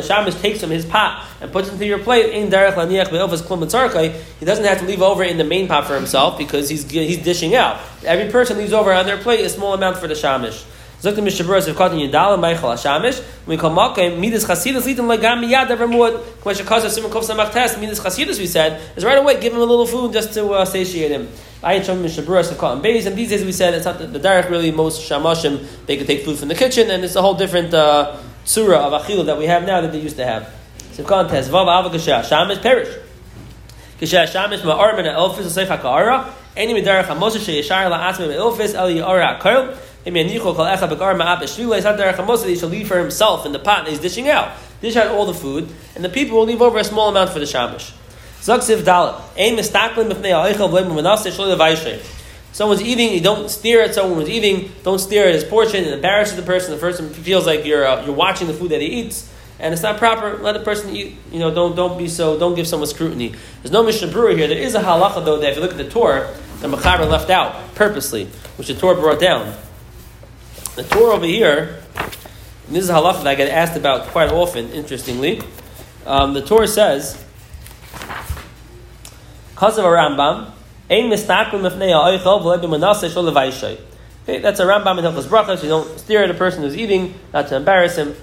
shamish 0.02 0.42
takes 0.42 0.62
from 0.62 0.70
his 0.70 0.86
pot 0.86 1.26
and 1.42 1.52
puts 1.52 1.70
it 1.70 1.74
into 1.74 1.86
your 1.86 2.00
plate, 2.00 2.34
he 2.34 2.50
doesn't 2.50 4.66
have 4.66 4.80
to 4.80 4.86
leave 4.86 5.02
over 5.02 5.24
in 5.24 5.38
the 5.38 5.44
main 5.44 5.68
pot 5.68 5.88
for 5.88 5.96
himself 5.96 6.38
because 6.38 6.70
he's, 6.70 6.90
he's 6.90 7.24
dishing 7.24 7.56
out. 7.56 7.80
Every 8.04 8.32
person 8.32 8.58
leaves 8.58 8.74
over 8.74 8.94
on 8.94 9.06
their 9.06 9.18
plate 9.18 9.44
a 9.44 9.50
small 9.50 9.74
amount 9.74 9.98
for 9.98 10.08
the 10.08 10.14
shamish. 10.14 10.66
Zok 11.02 11.16
the 11.16 11.22
Mishabur, 11.22 11.68
if 11.68 11.76
caught 11.76 11.94
in 11.94 12.00
Yadal, 12.00 12.40
Michael 12.40 12.70
Hashamish, 12.70 13.24
we 13.46 13.56
call 13.56 13.70
Makim, 13.70 14.20
Midas 14.20 14.46
Chasidus, 14.46 14.84
lead 14.84 14.98
them 14.98 15.08
like 15.08 15.22
Gam 15.22 15.44
Miyad, 15.44 15.68
Evermud, 15.68 16.42
cause 16.42 16.86
of 16.86 16.92
Simon 16.92 17.12
Kov 17.12 17.22
Samach 17.22 17.52
test, 17.52 17.80
Midas 17.80 18.00
Chasidus, 18.00 18.40
we 18.40 18.48
said, 18.48 18.82
is 18.98 19.06
right 19.06 19.20
away, 19.20 19.40
give 19.40 19.54
him 19.54 19.60
a 19.60 19.64
little 19.64 19.86
food 19.86 20.12
just 20.12 20.34
to 20.34 20.54
uh, 20.54 20.66
satiate 20.66 21.12
him. 21.12 21.30
I 21.64 21.80
Shom 21.80 22.04
Mishabur, 22.04 22.40
if 22.52 22.58
caught 22.58 22.78
in 22.78 22.84
Bays, 22.84 23.08
and 23.08 23.16
these 23.16 23.30
days 23.30 23.44
we 23.44 23.52
said 23.52 23.74
it's 23.74 23.86
not 23.86 23.98
the, 23.98 24.06
the 24.06 24.20
direct 24.20 24.50
really, 24.50 24.72
most 24.72 25.02
Shamashim, 25.10 25.66
they 25.88 25.98
could 25.98 26.06
take 26.06 26.24
food 26.24 26.38
from 26.38 26.50
the 26.50 26.56
kitchen, 26.56 26.92
and 26.92 27.04
it's 27.04 27.16
a 27.16 27.22
whole 27.22 27.34
different 27.34 27.74
uh, 27.74 28.18
surah 28.46 28.88
of 28.88 29.02
Achil 29.02 29.26
that 29.26 29.38
we 29.38 29.46
have 29.46 29.66
now 29.66 29.82
that 29.82 29.92
they 29.92 30.00
used 30.00 30.18
to 30.18 30.26
have. 30.26 30.54
So 30.92 31.04
contest, 31.04 31.50
Vav 31.50 31.66
Avakashah, 31.66 32.24
Shamish, 32.24 32.62
perish. 32.62 32.96
Kishah 34.00 34.28
Shamish, 34.28 34.60
Ma'arman, 34.60 35.12
Elfis, 35.12 35.46
Seif 35.46 35.76
HaKa'ara, 35.76 36.32
any 36.56 36.74
Midarach 36.76 37.06
HaMoshe, 37.06 37.40
Sheyashar, 37.40 37.90
La'atzme, 37.92 38.36
Elfis, 38.36 38.74
Eli 38.76 39.02
Ara, 39.02 39.40
Kol, 39.40 39.76
he 40.08 40.14
should 42.56 42.72
leave 42.72 42.88
for 42.88 42.98
himself 42.98 43.46
in 43.46 43.52
the 43.52 43.60
pot 43.60 43.84
that 43.84 43.90
he's 43.90 44.00
dishing 44.00 44.30
out. 44.30 44.52
Dish 44.80 44.96
out 44.96 45.08
all 45.08 45.26
the 45.26 45.34
food, 45.34 45.68
and 45.96 46.06
the 46.06 46.10
people 46.10 46.38
will 46.38 46.46
leave 46.46 46.62
over 46.62 46.78
a 46.78 46.84
small 46.84 47.10
amount 47.10 47.32
for 47.32 47.40
the 47.40 47.46
Shamish. 47.46 47.92
Someone's 52.58 52.82
eating, 52.82 53.14
you 53.14 53.22
don't 53.22 53.52
stare 53.52 53.82
at 53.84 53.94
someone 53.94 54.20
who's 54.20 54.30
eating, 54.30 54.72
don't 54.84 54.98
stare 54.98 55.28
at 55.28 55.36
his 55.36 55.44
portion, 55.44 55.84
it 55.84 55.94
embarrasses 55.94 56.38
the 56.38 56.42
person. 56.42 56.72
The 56.72 56.80
person 56.80 57.10
feels 57.10 57.46
like 57.46 57.66
you're, 57.66 57.86
uh, 57.86 58.04
you're 58.06 58.16
watching 58.16 58.48
the 58.48 58.54
food 58.54 58.72
that 58.72 58.82
he 58.82 58.88
eats, 58.88 59.32
and 59.60 59.74
it's 59.74 59.84
not 59.84 59.98
proper. 59.98 60.38
Let 60.38 60.54
the 60.54 60.62
person 60.62 60.96
eat, 60.96 61.18
you 61.32 61.40
know, 61.40 61.54
don't, 61.54 61.76
don't 61.76 61.98
be 61.98 62.08
so, 62.08 62.40
don't 62.40 62.56
give 62.56 62.68
someone 62.68 62.88
scrutiny. 62.88 63.36
There's 63.62 63.72
no 63.72 63.84
Mishnah 63.84 64.08
Berurah 64.08 64.36
here. 64.36 64.48
There 64.48 64.58
is 64.58 64.74
a 64.76 64.82
halacha, 64.82 65.24
though, 65.24 65.38
that 65.38 65.52
if 65.52 65.58
you 65.58 65.62
look 65.62 65.72
at 65.72 65.78
the 65.78 65.90
Tur, 65.90 66.34
the 66.62 66.68
Mechaber 66.68 67.08
left 67.08 67.30
out 67.30 67.76
purposely, 67.76 68.26
which 68.56 68.70
the 68.70 68.74
Tur 68.74 68.96
brought 68.96 69.20
down. 69.20 69.54
The 70.76 70.84
Tur 70.84 71.12
over 71.12 71.26
here, 71.26 71.84
this 72.70 72.86
is 72.86 72.90
a 72.90 72.94
halacha 72.94 73.18
that 73.24 73.28
I 73.28 73.36
get 73.36 73.50
asked 73.50 73.78
about 73.78 74.08
quite 74.08 74.32
often, 74.32 74.72
interestingly. 74.72 75.42
Um, 76.06 76.34
the 76.34 76.42
Tur 76.42 76.66
says, 76.66 77.24
because 79.58 79.80
of 79.80 79.86
a 79.86 79.88
Rambam, 79.88 80.52
Ein 80.88 81.10
mistaklim 81.10 81.68
mifnei 81.68 81.92
ha'oichel 81.92 82.42
v'lei 82.44 82.62
b'manaseh 82.62 83.10
shol 83.10 83.32
levaishay. 83.32 83.80
Okay, 84.22 84.38
that's 84.38 84.60
a 84.60 84.64
Rambam 84.64 85.00
in 85.00 85.04
Hilchos 85.04 85.24
Brachas. 85.24 85.64
You 85.64 85.70
don't 85.70 86.00
stare 86.00 86.26
at 86.26 86.30
a 86.30 86.36
person 86.36 86.62
who's 86.62 86.78
eating, 86.78 87.16
not 87.34 87.48
to 87.48 87.56
embarrass 87.56 87.96
him. 87.96 88.16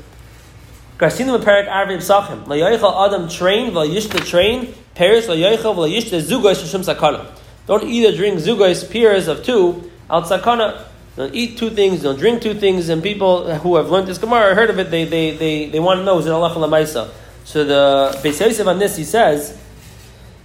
Garcinu 0.97 1.43
Perik 1.43 1.69
Arvim 1.69 1.97
Sachim. 1.97 2.45
Layoichel 2.45 3.05
Adam 3.05 3.29
train, 3.29 3.73
Vayishta 3.73 4.25
train, 4.25 4.73
Paris 4.95 5.27
Layoichel, 5.27 5.75
Vayishta 5.75 6.23
Zugos 6.23 6.63
Shishim 6.63 6.85
Sakana. 6.85 7.27
Don't 7.67 7.83
eat 7.83 8.07
or 8.07 8.17
drink 8.17 8.39
Zugos, 8.39 8.89
peers 8.89 9.27
of 9.27 9.43
two, 9.43 9.91
out 10.09 10.27
Sakana. 10.27 10.85
Don't 11.17 11.35
eat 11.35 11.59
two 11.59 11.71
things, 11.71 12.03
don't 12.03 12.19
drink 12.19 12.43
two 12.43 12.55
things, 12.55 12.89
and 12.89 13.03
people 13.03 13.53
who 13.57 13.75
have 13.75 13.91
learned 13.91 14.07
this 14.07 14.19
Gemara, 14.19 14.55
heard 14.55 14.71
of 14.71 14.79
it, 14.79 14.91
they, 14.93 15.05
they, 15.05 15.37
they, 15.37 15.69
they 15.69 15.81
want 15.81 15.99
to 15.99 16.05
know, 16.05 16.21
is 16.21 16.27
it 16.27 16.31
Allah? 16.31 17.11
So 17.45 17.65
the 17.65 18.19
Beis 18.23 18.41
Yosef 18.41 18.67
on 18.67 18.79
this, 18.79 18.97
he 18.97 19.05
says, 19.05 19.59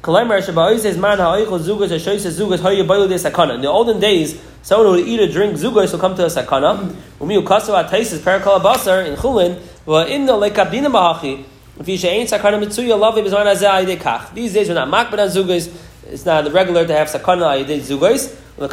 in 0.02 0.12
the 3.62 3.68
olden 3.70 4.00
days, 4.00 4.42
someone 4.62 4.88
who 4.88 4.92
would 4.94 5.06
eat 5.06 5.20
or 5.20 5.28
drink 5.30 5.58
zugos 5.58 5.92
will 5.92 6.00
come 6.00 6.16
to 6.16 6.24
a 6.24 6.28
sakana. 6.28 6.80
In 7.20 7.28
chulin 9.18 9.60
wa 9.86 10.06
inno 10.06 10.40
lekabdina 10.40 10.90
kach. 13.98 14.34
These 14.34 14.54
days 14.54 14.70
we're 14.70 14.76
not 14.76 14.88
makbid 14.88 15.20
on 15.20 15.28
zugos. 15.28 15.70
It's 16.08 16.26
not 16.26 16.50
regular 16.54 16.88
to 16.88 16.94
have 16.94 17.08
sakana 17.10 17.66
ayidei 17.66 17.82
zugos. 17.82 18.36
I 18.62 18.68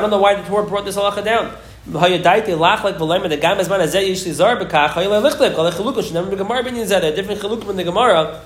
don't 0.00 0.10
know 0.10 0.18
why 0.18 0.34
the 0.34 0.42
Tur 0.42 0.62
brought 0.64 0.84
this 0.84 0.96
halacha 0.96 1.22
down. 1.24 1.54
Different 1.86 2.16
chalukim 7.40 7.70
in 7.70 7.76
the 7.76 7.84
gemara 7.84 8.42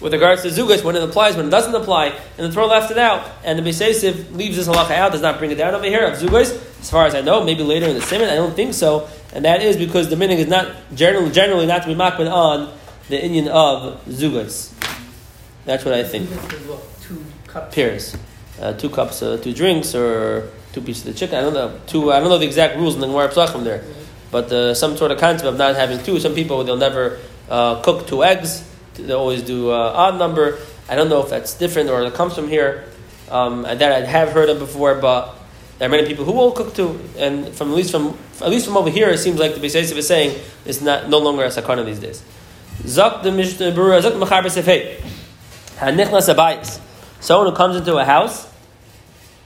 with 0.00 0.12
regards 0.12 0.42
to 0.42 0.48
Zugas, 0.48 0.84
when 0.84 0.94
it 0.94 1.02
applies, 1.02 1.36
when 1.36 1.46
it 1.46 1.50
doesn't 1.50 1.74
apply, 1.74 2.08
and 2.36 2.50
the 2.50 2.54
Tur 2.54 2.66
left 2.66 2.90
it 2.90 2.98
out. 2.98 3.26
And 3.44 3.58
the 3.58 3.62
Besesiv 3.62 4.34
leaves 4.36 4.56
this 4.56 4.68
halacha 4.68 4.92
out, 4.92 5.12
does 5.12 5.22
not 5.22 5.38
bring 5.38 5.50
it 5.50 5.56
down 5.56 5.74
over 5.74 5.84
here 5.84 6.06
of 6.06 6.18
Zugas, 6.18 6.52
as 6.80 6.90
far 6.90 7.06
as 7.06 7.14
I 7.14 7.22
know, 7.22 7.42
maybe 7.44 7.62
later 7.62 7.86
in 7.86 7.94
the 7.94 8.02
Simon, 8.02 8.28
I 8.28 8.34
don't 8.34 8.54
think 8.54 8.74
so. 8.74 9.08
And 9.32 9.44
that 9.44 9.62
is 9.62 9.76
because 9.76 10.08
the 10.08 10.16
meaning 10.16 10.38
is 10.38 10.48
not 10.48 10.70
generally, 10.94 11.30
generally 11.30 11.66
not 11.66 11.82
to 11.82 11.88
be 11.88 11.94
makbid 11.94 12.30
on 12.30 12.76
the 13.08 13.22
Indian 13.22 13.48
of 13.48 14.04
Zugas. 14.06 14.72
That's 15.64 15.84
what 15.84 15.94
I 15.94 16.04
think. 16.04 16.30
Two 17.00 17.24
cups. 17.46 17.74
Pears. 17.74 18.16
Uh, 18.60 18.72
two 18.74 18.88
cups, 18.88 19.22
uh, 19.22 19.36
two 19.38 19.52
drinks, 19.52 19.94
or 19.94 20.50
two 20.72 20.80
pieces 20.80 21.06
of 21.06 21.16
chicken. 21.16 21.36
I 21.36 21.40
don't 21.40 21.54
know. 21.54 21.78
Two. 21.86 22.12
I 22.12 22.20
don't 22.20 22.28
know 22.28 22.38
the 22.38 22.46
exact 22.46 22.76
rules 22.76 22.94
in 22.94 23.00
the 23.00 23.06
Gemara 23.06 23.28
Pesachim 23.28 23.64
there, 23.64 23.84
but 24.30 24.50
uh, 24.50 24.74
some 24.74 24.96
sort 24.96 25.10
of 25.10 25.18
concept 25.18 25.46
of 25.46 25.56
not 25.56 25.74
having 25.74 26.02
two. 26.02 26.18
Some 26.20 26.34
people 26.34 26.62
they'll 26.64 26.76
never 26.76 27.18
uh, 27.50 27.82
cook 27.82 28.06
two 28.06 28.24
eggs 28.24 28.62
they 28.96 29.12
always 29.12 29.42
do 29.42 29.70
uh, 29.70 29.92
odd 29.94 30.18
number. 30.18 30.58
I 30.88 30.94
don't 30.94 31.08
know 31.08 31.22
if 31.22 31.30
that's 31.30 31.54
different 31.54 31.90
or 31.90 32.02
it 32.02 32.14
comes 32.14 32.34
from 32.34 32.48
here. 32.48 32.84
Um, 33.30 33.62
that 33.62 33.82
I 33.82 34.06
have 34.06 34.30
heard 34.30 34.48
of 34.48 34.60
before, 34.60 34.94
but 34.94 35.34
there 35.78 35.88
are 35.88 35.90
many 35.90 36.06
people 36.06 36.24
who 36.24 36.32
will 36.32 36.52
cook 36.52 36.74
too. 36.74 37.00
And 37.18 37.48
from 37.48 37.70
at 37.70 37.76
least 37.76 37.90
from 37.90 38.16
at 38.40 38.50
least 38.50 38.66
from 38.66 38.76
over 38.76 38.90
here, 38.90 39.08
it 39.08 39.18
seems 39.18 39.38
like 39.38 39.54
the 39.54 39.60
Beis 39.60 39.74
is 39.74 40.06
saying 40.06 40.38
it's 40.64 40.80
not 40.80 41.08
no 41.08 41.18
longer 41.18 41.44
a 41.44 41.48
sakana 41.48 41.84
these 41.84 41.98
days. 41.98 42.22
Zak 42.86 43.22
the 43.22 43.32
Mishnah 43.32 43.72
Berurah 43.72 44.02
Zak 44.02 44.12
Mechaber 44.12 44.46
Sefei 44.46 45.00
Hanichnas 45.78 46.32
Abayis. 46.32 46.80
Someone 47.20 47.50
who 47.50 47.56
comes 47.56 47.76
into 47.76 47.96
a 47.96 48.04
house, 48.04 48.46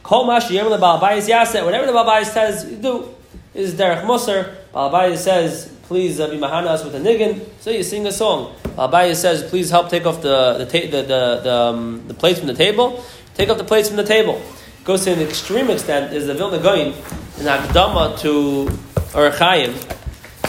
Kol 0.03 0.27
Mashi 0.27 0.51
Yem 0.51 0.67
Balbayis 0.67 1.29
Yaset. 1.29 1.65
Whatever 1.65 1.87
the 1.87 1.93
Balbayis 1.93 2.27
says, 2.27 2.71
you 2.71 2.77
do 2.77 3.15
is 3.55 3.75
Derech 3.75 4.03
Musar. 4.03 4.57
Balbayis 4.75 5.19
says 5.19 5.75
please 5.91 6.21
uh, 6.21 6.29
be 6.29 6.37
mahanas 6.37 6.85
with 6.85 6.95
a 6.95 7.01
niggin. 7.01 7.45
So 7.59 7.71
you 7.71 7.83
sing 7.83 8.07
a 8.07 8.13
song. 8.13 8.55
Abaye 8.77 9.15
says, 9.15 9.43
please 9.43 9.71
help 9.71 9.89
take 9.89 10.07
off 10.07 10.23
the 10.23 10.55
the, 10.59 10.65
ta- 10.65 10.91
the, 10.91 11.03
the, 11.03 11.41
the, 11.43 11.53
um, 11.53 12.07
the, 12.09 12.15
plates 12.15 12.39
from 12.39 12.49
the 12.49 12.55
table. 12.55 13.05
Take 13.35 13.49
off 13.49 13.59
the 13.59 13.65
plates 13.65 13.89
from 13.89 13.97
the 13.97 14.05
table. 14.05 14.41
Goes 14.85 15.05
to 15.05 15.13
an 15.13 15.21
extreme 15.21 15.71
extent 15.71 16.13
is 16.15 16.27
the 16.27 16.35
Vilna 16.35 16.59
Goyin, 16.59 16.95
an 17.39 17.47
Akdama 17.47 18.19
to 18.21 18.67
Orachayim. 19.13 19.75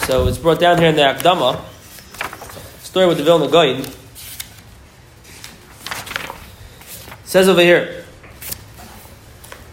So 0.05 0.27
it's 0.27 0.37
brought 0.37 0.59
down 0.59 0.77
here 0.77 0.89
in 0.89 0.95
the 0.95 1.01
Akdama. 1.01 1.59
Story 2.83 3.07
with 3.07 3.17
the 3.17 3.23
Vilna 3.23 3.47
Goyin. 3.47 3.85
Says 7.25 7.47
over 7.47 7.61
here. 7.61 8.03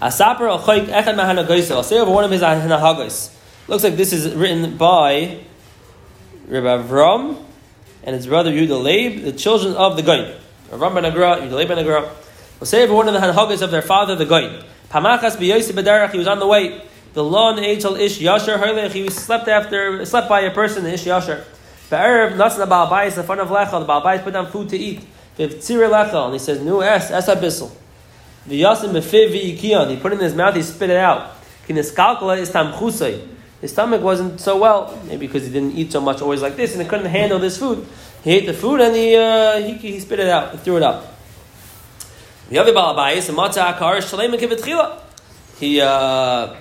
Asaper 0.01 0.49
al 0.49 0.61
echad 0.61 1.17
mahanagoysa. 1.17 1.73
I'll 1.73 1.83
say 1.83 1.99
over 1.99 2.11
one 2.11 2.25
of 2.25 2.31
his 2.31 2.43
hanahagos. 2.43 3.35
Looks 3.67 3.83
like 3.85 3.97
this 3.97 4.13
is 4.13 4.35
written 4.35 4.77
by 4.77 5.41
Rabbi 6.47 6.83
Avram 6.83 7.48
and 8.05 8.15
his 8.15 8.27
brother 8.27 8.51
Leib, 8.51 9.23
the 9.23 9.33
children 9.33 9.75
of 9.75 9.97
the 9.97 10.03
Goyin. 10.03 10.35
Avram 10.71 10.95
ben 10.95 11.05
Agra, 11.05 11.37
Leib 11.37 11.69
ben 11.69 11.79
Agra. 11.79 12.11
We'll 12.61 12.67
say 12.67 12.83
every 12.83 12.95
one 12.95 13.09
of 13.09 13.15
the 13.15 13.21
Hanhagas 13.21 13.63
of 13.63 13.71
their 13.71 13.83
father, 13.83 14.15
the 14.17 14.27
Goyin. 14.27 14.65
Pamachas 14.91 15.37
b'yosi 15.37 15.73
b'derach, 15.73 16.13
he 16.13 16.19
was 16.19 16.27
on 16.27 16.39
the 16.39 16.47
way. 16.47 16.83
The 17.15 17.25
law 17.25 17.57
and 17.57 17.65
ish 17.65 17.83
yasher 18.19 18.59
harlech, 18.59 18.93
he 18.93 19.09
slept 19.11 19.49
after, 19.49 20.05
slept 20.05 20.29
by 20.29 20.41
a 20.41 20.51
person, 20.51 20.85
the 20.85 20.93
ish 20.95 21.05
yasher. 21.05 21.45
Be'erev, 21.91 22.37
nasan 22.37 22.59
the 22.59 22.67
Baalbayis, 22.67 23.15
the 23.15 23.23
front 23.23 23.41
of 23.41 23.49
Lechel, 23.49 23.81
the 23.81 23.87
Baalbayis 23.87 24.23
put 24.25 24.33
down 24.33 24.47
food 24.51 24.69
to 24.69 24.77
eat. 24.77 25.01
V'vtzir 25.39 25.89
Lechel, 25.89 26.25
and 26.27 26.33
he 26.35 26.39
says, 26.39 26.61
nu 26.63 26.83
es, 26.83 27.11
es 27.11 27.27
abyssal. 27.29 27.71
V'yasim 28.47 28.93
b'fiv 28.93 29.31
v'iyikiyon, 29.33 29.91
he 29.91 29.97
put 29.97 30.13
it 30.13 30.17
in 30.17 30.25
his 30.25 30.35
mouth, 30.35 30.55
he 30.55 30.63
spit 30.63 30.91
it 30.91 30.97
out. 30.97 31.33
Kiniskalkala 31.67 32.39
is 32.39 32.51
tamchusay. 32.51 33.27
His 33.61 33.73
stomach 33.73 34.03
wasn't 34.03 34.41
so 34.41 34.57
well, 34.57 35.01
maybe 35.07 35.27
because 35.27 35.45
he 35.45 35.53
didn't 35.53 35.73
eat 35.73 35.91
so 35.91 36.01
much 36.01 36.23
always 36.23 36.43
like 36.43 36.57
this, 36.57 36.75
and 36.75 36.83
he 36.83 36.89
couldn't 36.89 37.07
handle 37.07 37.39
this 37.39 37.59
food. 37.59 37.87
He 38.23 38.33
ate 38.33 38.47
the 38.47 38.55
food 38.55 38.81
and 38.81 38.95
he, 38.95 39.17
uh, 39.17 39.61
he, 39.61 39.75
he 39.75 40.01
spit 40.01 40.21
it 40.21 40.29
out, 40.29 40.53
he 40.53 40.59
threw 40.59 40.77
it 40.77 40.83
up. 40.83 41.17
The 42.51 42.59
other 42.59 42.73
Balabayas, 42.73 43.33
Matzah 43.35 43.77
Shalem 44.09 44.33
and 44.33 45.01
He, 45.59 45.81
uh, 45.81 46.57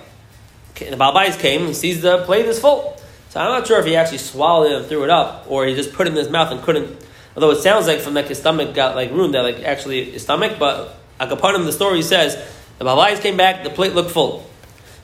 the 0.74 1.36
came, 1.38 1.66
he 1.66 1.74
sees 1.74 2.02
the 2.02 2.24
plate 2.24 2.46
is 2.46 2.60
full. 2.60 3.00
So 3.30 3.40
I'm 3.40 3.50
not 3.50 3.66
sure 3.66 3.78
if 3.78 3.86
he 3.86 3.96
actually 3.96 4.18
swallowed 4.18 4.72
it 4.72 4.76
and 4.78 4.86
threw 4.86 5.04
it 5.04 5.10
up, 5.10 5.46
or 5.48 5.66
he 5.66 5.74
just 5.74 5.92
put 5.92 6.06
it 6.06 6.10
in 6.10 6.16
his 6.16 6.30
mouth 6.30 6.50
and 6.50 6.62
couldn't. 6.62 7.04
Although 7.34 7.50
it 7.50 7.62
sounds 7.62 7.86
like 7.86 8.00
from 8.00 8.14
like 8.14 8.26
his 8.26 8.38
stomach 8.38 8.74
got 8.74 8.96
like 8.96 9.10
ruined, 9.10 9.34
that 9.34 9.42
like 9.42 9.62
actually 9.62 10.10
his 10.10 10.22
stomach, 10.22 10.58
but 10.58 10.98
Akapanim, 11.20 11.64
the 11.64 11.72
story 11.72 12.02
says, 12.02 12.36
the 12.78 12.84
Balabayas 12.84 13.20
came 13.20 13.36
back, 13.36 13.64
the 13.64 13.70
plate 13.70 13.94
looked 13.94 14.10
full. 14.10 14.48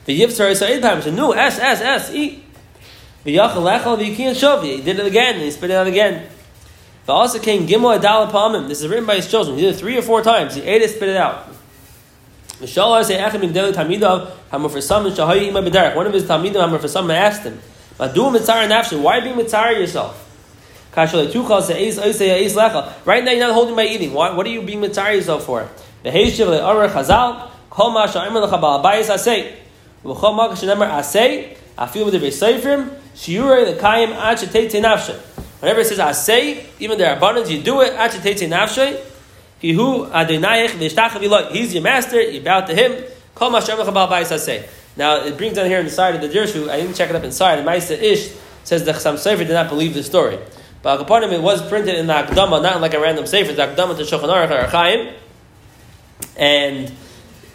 The 0.05 0.21
Yivtzar 0.21 0.51
is 0.51 0.61
eight 0.61 0.81
times. 0.81 1.07
No, 1.07 1.31
S, 1.31 1.59
S, 1.59 1.81
S. 1.81 2.09
The 2.09 2.39
Yachal 3.25 3.55
Lechal, 3.55 3.97
the 3.97 4.15
Yikian 4.15 4.33
Shavi. 4.33 4.77
He 4.77 4.81
did 4.81 4.99
it 4.99 5.05
again, 5.05 5.39
he 5.39 5.49
spit 5.49 5.71
it 5.71 5.73
out 5.73 5.87
again. 5.87 6.29
The 7.05 7.13
also 7.13 7.39
came 7.39 7.67
Gimel 7.67 7.99
Adal 7.99 8.31
Pamim. 8.31 8.67
This 8.67 8.81
is 8.81 8.87
written 8.87 9.05
by 9.05 9.15
his 9.15 9.29
children. 9.29 9.57
He 9.57 9.63
did 9.63 9.75
it 9.75 9.77
three 9.77 9.97
or 9.97 10.03
four 10.03 10.21
times. 10.21 10.55
He 10.55 10.61
ate 10.61 10.83
it, 10.83 10.91
spit 10.91 11.09
it 11.09 11.17
out. 11.17 11.47
One 12.57 12.69
of 12.69 12.69
his 12.69 12.77
Talmidim 14.87 17.13
asked 17.13 17.43
him, 17.43 17.59
Why 19.03 19.19
being 19.19 19.35
mitzar 19.35 19.73
yourself? 19.73 20.21
Right 20.95 21.13
now 23.23 23.31
you're 23.31 23.47
not 23.47 23.53
holding 23.53 23.75
my 23.75 23.85
eating. 23.85 24.13
What 24.13 24.45
are 24.45 24.49
you 24.49 24.61
being 24.61 24.81
mitzar 24.81 25.15
yourself 25.15 25.45
for? 25.45 25.67
The 26.03 26.11
Heishiv 26.11 26.47
le'arach 26.47 26.91
hazal, 26.91 27.49
kol 27.69 27.91
ma 27.91 28.07
sha'imel 28.07 28.47
lecha 28.47 28.61
ba'abayis 28.61 29.09
asay. 29.13 29.53
Whenever 35.59 35.79
it 35.79 35.85
says 35.85 35.97
asay, 35.97 36.65
even 36.79 36.97
the 36.99 37.17
abundance, 37.17 37.49
you 37.49 37.61
do 37.63 37.81
it. 37.81 37.93
Nafshay. 37.93 39.01
He 39.57 39.73
who 39.73 40.05
adinayek 40.05 40.79
is 40.79 40.93
takhabilak, 40.93 41.51
he's 41.51 41.73
your 41.73 41.81
master. 41.81 42.21
You 42.21 42.41
bow 42.41 42.61
to 42.61 42.75
him. 42.75 43.03
Now 44.97 45.25
it 45.25 45.37
brings 45.37 45.55
down 45.55 45.65
here 45.65 45.79
in 45.79 45.85
the 45.85 45.91
side 45.91 46.13
of 46.13 46.21
the 46.21 46.27
Dirshu. 46.29 46.69
I 46.69 46.77
didn't 46.81 46.95
check 46.95 47.09
it 47.09 47.15
up 47.15 47.23
inside. 47.23 47.55
The 47.55 47.63
Ma'aser 47.63 47.99
Ish 47.99 48.31
says 48.63 48.85
the 48.85 48.91
Chasam 48.91 49.15
Sofer 49.15 49.39
did 49.39 49.49
not 49.49 49.69
believe 49.69 49.95
the 49.95 50.03
story, 50.03 50.37
but 50.83 51.01
upon 51.01 51.23
him 51.23 51.31
it 51.31 51.41
was 51.41 51.67
printed 51.67 51.95
in 51.95 52.05
the 52.05 52.13
Akdama, 52.13 52.61
not 52.61 52.79
like 52.79 52.93
a 52.93 52.99
random 52.99 53.25
Sefer. 53.25 53.53
The 53.53 53.63
Akdama 53.63 53.97
to 53.97 54.03
Shulchan 54.03 54.29
Aruch 54.29 54.69
Chaim, 54.69 55.15
and 56.37 56.91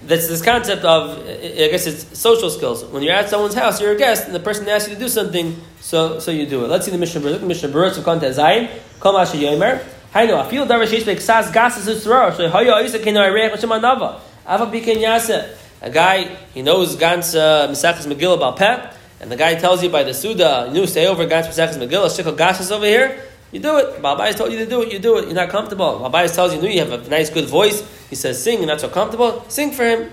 that's 0.03 0.29
this 0.29 0.43
concept 0.43 0.85
of, 0.85 1.19
I 1.19 1.69
guess 1.69 1.87
it's 1.87 2.19
social 2.19 2.51
skills. 2.51 2.85
When 2.85 3.03
you're 3.03 3.15
at 3.15 3.29
someone's 3.29 3.55
house, 3.55 3.81
you're 3.81 3.93
a 3.93 3.99
guest, 3.99 4.27
and 4.27 4.35
the 4.35 4.41
person 4.41 4.69
asks 4.69 4.89
you 4.89 4.95
to 4.95 5.01
do 5.01 5.09
something, 5.09 5.61
so 5.81 6.19
so 6.19 6.31
you 6.31 6.47
do 6.47 6.65
it. 6.65 6.69
Let's 6.69 6.87
see 6.87 6.91
the 6.91 6.99
Mishnah 6.99 7.21
Berurah. 7.21 7.43
Mishnah 7.43 7.69
Berurah 7.69 7.97
of 7.97 8.05
Konta 8.05 8.31
Zayin. 8.33 8.71
Kol 8.99 9.13
Masha 9.13 9.37
Yomer. 9.37 9.85
Hayno, 10.15 10.45
I 10.45 10.49
feel 10.49 10.67
davar 10.67 10.87
sheish 10.87 11.03
beksas 11.03 11.53
gasas 11.53 11.87
usrar. 11.93 12.35
So 12.37 12.49
hayo 12.49 12.83
isa 12.83 12.99
keno 12.99 13.21
areich 13.21 13.55
l'shem 13.55 13.71
anava. 13.71 14.21
Ava 14.47 14.67
biken 14.67 15.01
yase. 15.01 15.57
A 15.83 15.91
guy, 15.91 16.25
he 16.53 16.61
knows 16.61 16.97
Gans 16.97 17.35
uh, 17.35 17.69
Mesachas 17.69 18.07
Megillah 18.07 18.57
pet, 18.57 18.95
and 19.21 19.31
the 19.33 19.37
guy 19.37 19.55
tells 19.55 19.83
you 19.83 19.89
by 19.89 20.03
the 20.03 20.13
Suda, 20.13 20.71
you 20.75 20.87
stay 20.87 21.07
over 21.07 21.25
Gans 21.27 21.47
Mesachas 21.47 21.77
Megillah, 21.79 22.09
shikol 22.09 22.37
gasas 22.37 22.71
over 22.71 22.85
here. 22.85 23.23
You 23.53 23.61
do 23.61 23.79
it. 23.79 24.01
Balbais 24.01 24.37
told 24.37 24.53
you 24.53 24.59
to 24.59 24.67
do 24.67 24.83
it. 24.83 24.93
You 24.93 24.99
do 24.99 25.19
it. 25.19 25.25
You're 25.25 25.35
not 25.35 25.49
comfortable. 25.49 26.01
Balbais 26.01 26.35
tells 26.35 26.55
you, 26.55 26.63
no, 26.63 26.69
you 26.69 26.81
have 26.81 26.93
a 26.93 27.09
nice, 27.09 27.31
good 27.31 27.49
voice. 27.49 27.83
He 28.09 28.17
says, 28.17 28.43
sing. 28.43 28.59
You're 28.59 28.67
not 28.67 28.81
so 28.81 28.89
comfortable. 28.89 29.45
Sing 29.49 29.73
for 29.73 29.85
him. 29.85 30.11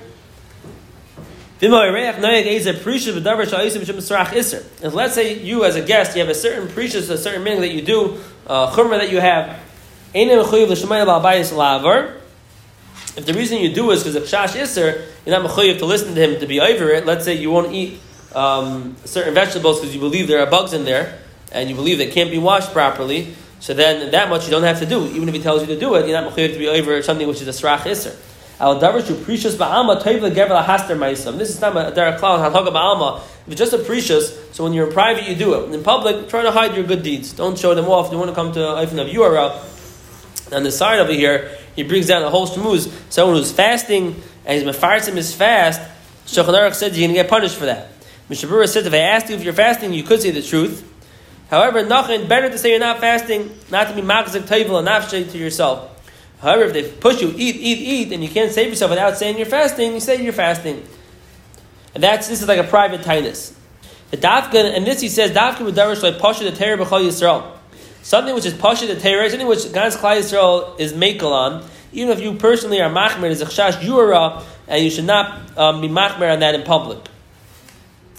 If 1.60 1.72
let's 4.94 5.16
say 5.16 5.40
you 5.40 5.66
as 5.66 5.76
a 5.76 5.82
guest, 5.82 6.16
you 6.16 6.22
have 6.22 6.30
a 6.30 6.36
certain 6.36 6.68
precious, 6.68 7.10
a 7.10 7.18
certain 7.18 7.44
meaning 7.44 7.62
that 7.62 7.72
you 7.72 7.82
do, 7.82 8.18
uh, 8.46 8.72
chumrah 8.72 9.00
that 9.00 9.10
you 9.10 9.20
have, 9.20 9.60
if 13.18 13.26
the 13.26 13.34
reason 13.34 13.58
you 13.58 13.74
do 13.74 13.90
is 13.92 14.04
because 14.04 14.16
of 14.16 14.24
shash 14.24 14.56
iser, 14.62 15.04
you're 15.26 15.40
not 15.40 15.50
mechuyev 15.50 15.80
to 15.80 15.86
listen 15.86 16.14
to 16.14 16.22
him 16.22 16.40
to 16.40 16.46
be 16.46 16.62
over 16.62 16.90
it. 16.92 17.06
Let's 17.06 17.26
say 17.26 17.34
you 17.34 17.50
won't 17.50 17.74
eat 17.74 18.00
um, 18.36 18.96
certain 19.06 19.34
vegetables 19.34 19.80
because 19.80 19.96
you 19.96 20.00
believe 20.00 20.28
there 20.28 20.40
are 20.40 20.50
bugs 20.50 20.74
in 20.74 20.86
there, 20.86 21.20
and 21.52 21.70
you 21.70 21.76
believe 21.76 21.98
they 21.98 22.12
can't 22.12 22.32
be 22.32 22.38
washed 22.38 22.72
properly. 22.74 23.34
So 23.60 23.74
then 23.74 24.12
that 24.12 24.30
much 24.30 24.46
you 24.46 24.52
don't 24.52 24.64
have 24.64 24.80
to 24.80 24.86
do. 24.86 25.08
Even 25.08 25.28
if 25.30 25.36
he 25.36 25.42
tells 25.42 25.62
you 25.62 25.68
to 25.68 25.80
do 25.80 25.96
it, 25.96 26.08
you're 26.08 26.20
not 26.20 26.32
mechuyev 26.32 26.54
to 26.54 26.60
be 26.60 26.68
over 26.68 27.02
something 27.02 27.28
which 27.28 27.42
is 27.42 27.48
a 27.48 27.52
srach 27.52 27.86
iser. 27.86 28.16
Al 28.60 28.80
davar 28.80 29.24
precious 29.24 29.56
ba'alma 29.56 30.02
toiv 30.02 30.20
legever 30.20 30.64
lahaster 30.64 30.98
ma'isam. 30.98 31.38
This 31.38 31.50
is 31.50 31.62
not 31.62 31.76
a 31.76 31.94
derek 31.94 32.20
klal 32.20 32.40
halhaga 32.40 32.70
ba'alma. 32.70 33.20
If 33.46 33.54
it's 33.54 33.60
just 33.60 33.74
a 33.74 33.80
precious, 33.80 34.36
so 34.52 34.64
when 34.64 34.74
you're 34.74 34.88
in 34.88 34.94
private, 34.94 35.28
you 35.28 35.36
do 35.36 35.54
it. 35.54 35.74
In 35.74 35.84
public, 35.84 36.28
try 36.30 36.44
to 36.44 36.52
hide 36.52 36.76
your 36.76 36.84
good 36.84 37.04
deeds. 37.04 37.34
Don't 37.34 37.58
show 37.58 37.76
them 37.76 37.86
off. 37.86 38.12
You 38.12 38.18
want 38.18 38.30
to 38.30 38.36
come 38.36 38.52
to 38.54 38.62
a 38.62 38.82
of 38.82 38.90
URL. 38.90 40.54
On 40.54 40.64
the 40.64 40.72
side 40.72 41.00
over 41.00 41.12
here, 41.12 41.58
he 41.76 41.84
brings 41.84 42.08
down 42.08 42.24
a 42.24 42.30
whole 42.30 42.48
shmuz. 42.48 42.92
Someone 43.12 43.38
who's 43.38 43.52
fasting 43.52 44.22
and 44.46 44.62
he's 44.62 44.76
mefarsim 44.76 45.16
his 45.16 45.36
fast, 45.36 45.82
Shulchan 46.26 46.54
Aruch 46.54 46.74
said 46.74 46.96
you're 46.96 47.08
going 47.08 47.16
to 47.16 47.22
get 47.22 47.30
punished 47.30 47.56
for 47.56 47.66
that. 47.66 47.90
Mishabura 48.30 48.68
said 48.68 48.86
if 48.86 48.94
I 48.94 48.98
asked 48.98 49.30
you 49.30 49.36
if 49.36 49.44
you're 49.44 49.54
fasting, 49.54 49.94
you 49.94 50.04
could 50.04 50.22
say 50.22 50.32
the 50.32 50.42
truth. 50.42 50.84
However, 51.50 51.86
nothing 51.86 52.28
better 52.28 52.50
to 52.50 52.58
say 52.58 52.72
you're 52.72 52.80
not 52.80 53.00
fasting, 53.00 53.58
not 53.72 53.88
to 53.88 53.96
be 53.96 54.02
makzik 54.02 54.42
tayvel 54.42 54.80
and 54.80 54.88
nafshay 54.88 55.32
to 55.32 55.38
yourself. 55.38 55.94
However, 56.42 56.64
if 56.64 56.74
they 56.74 56.92
push 56.92 57.22
you, 57.22 57.30
eat, 57.30 57.56
eat, 57.56 57.80
eat, 57.80 58.12
and 58.14 58.22
you 58.22 58.30
can't 58.30 58.52
save 58.52 58.70
yourself 58.70 58.92
without 58.92 59.18
saying 59.18 59.38
you're 59.38 59.46
fasting, 59.46 59.94
you 59.94 60.00
say 60.00 60.22
you're 60.22 60.34
fasting. 60.34 60.86
And 61.96 62.04
that's 62.04 62.28
this 62.28 62.42
is 62.42 62.48
like 62.48 62.60
a 62.60 62.64
private 62.64 63.02
tightness. 63.02 63.58
The 64.12 64.18
dafka, 64.18 64.76
and 64.76 64.86
this 64.86 65.02
he 65.02 65.10
says, 65.10 65.32
dafka 65.32 65.72
darish 65.72 66.04
like 66.04 66.20
pasha 66.20 66.44
the 66.44 66.52
terror 66.52 66.78
b'chol 66.78 67.06
Yisrael. 67.06 67.54
Something 68.04 68.36
which 68.36 68.46
is 68.46 68.54
pasha 68.54 68.86
the 68.86 68.96
terror, 68.96 69.28
something 69.30 69.48
which 69.48 69.72
God's 69.74 69.96
Klal 69.96 70.18
Yisrael 70.18 70.80
is 70.80 70.94
makel 70.94 71.32
on, 71.32 71.66
even 71.92 72.16
if 72.16 72.24
you 72.24 72.36
personally 72.36 72.82
are 72.82 72.90
machmer, 72.90 73.30
is 73.30 73.42
a 73.42 73.46
chash 73.46 73.84
yura, 73.84 74.44
and 74.68 74.84
you 74.84 74.90
should 74.90 75.06
not 75.06 75.58
um, 75.58 75.82
be 75.82 75.88
machmer 75.88 76.32
on 76.32 76.40
that 76.42 76.56
in 76.56 76.64
public. 76.64 77.00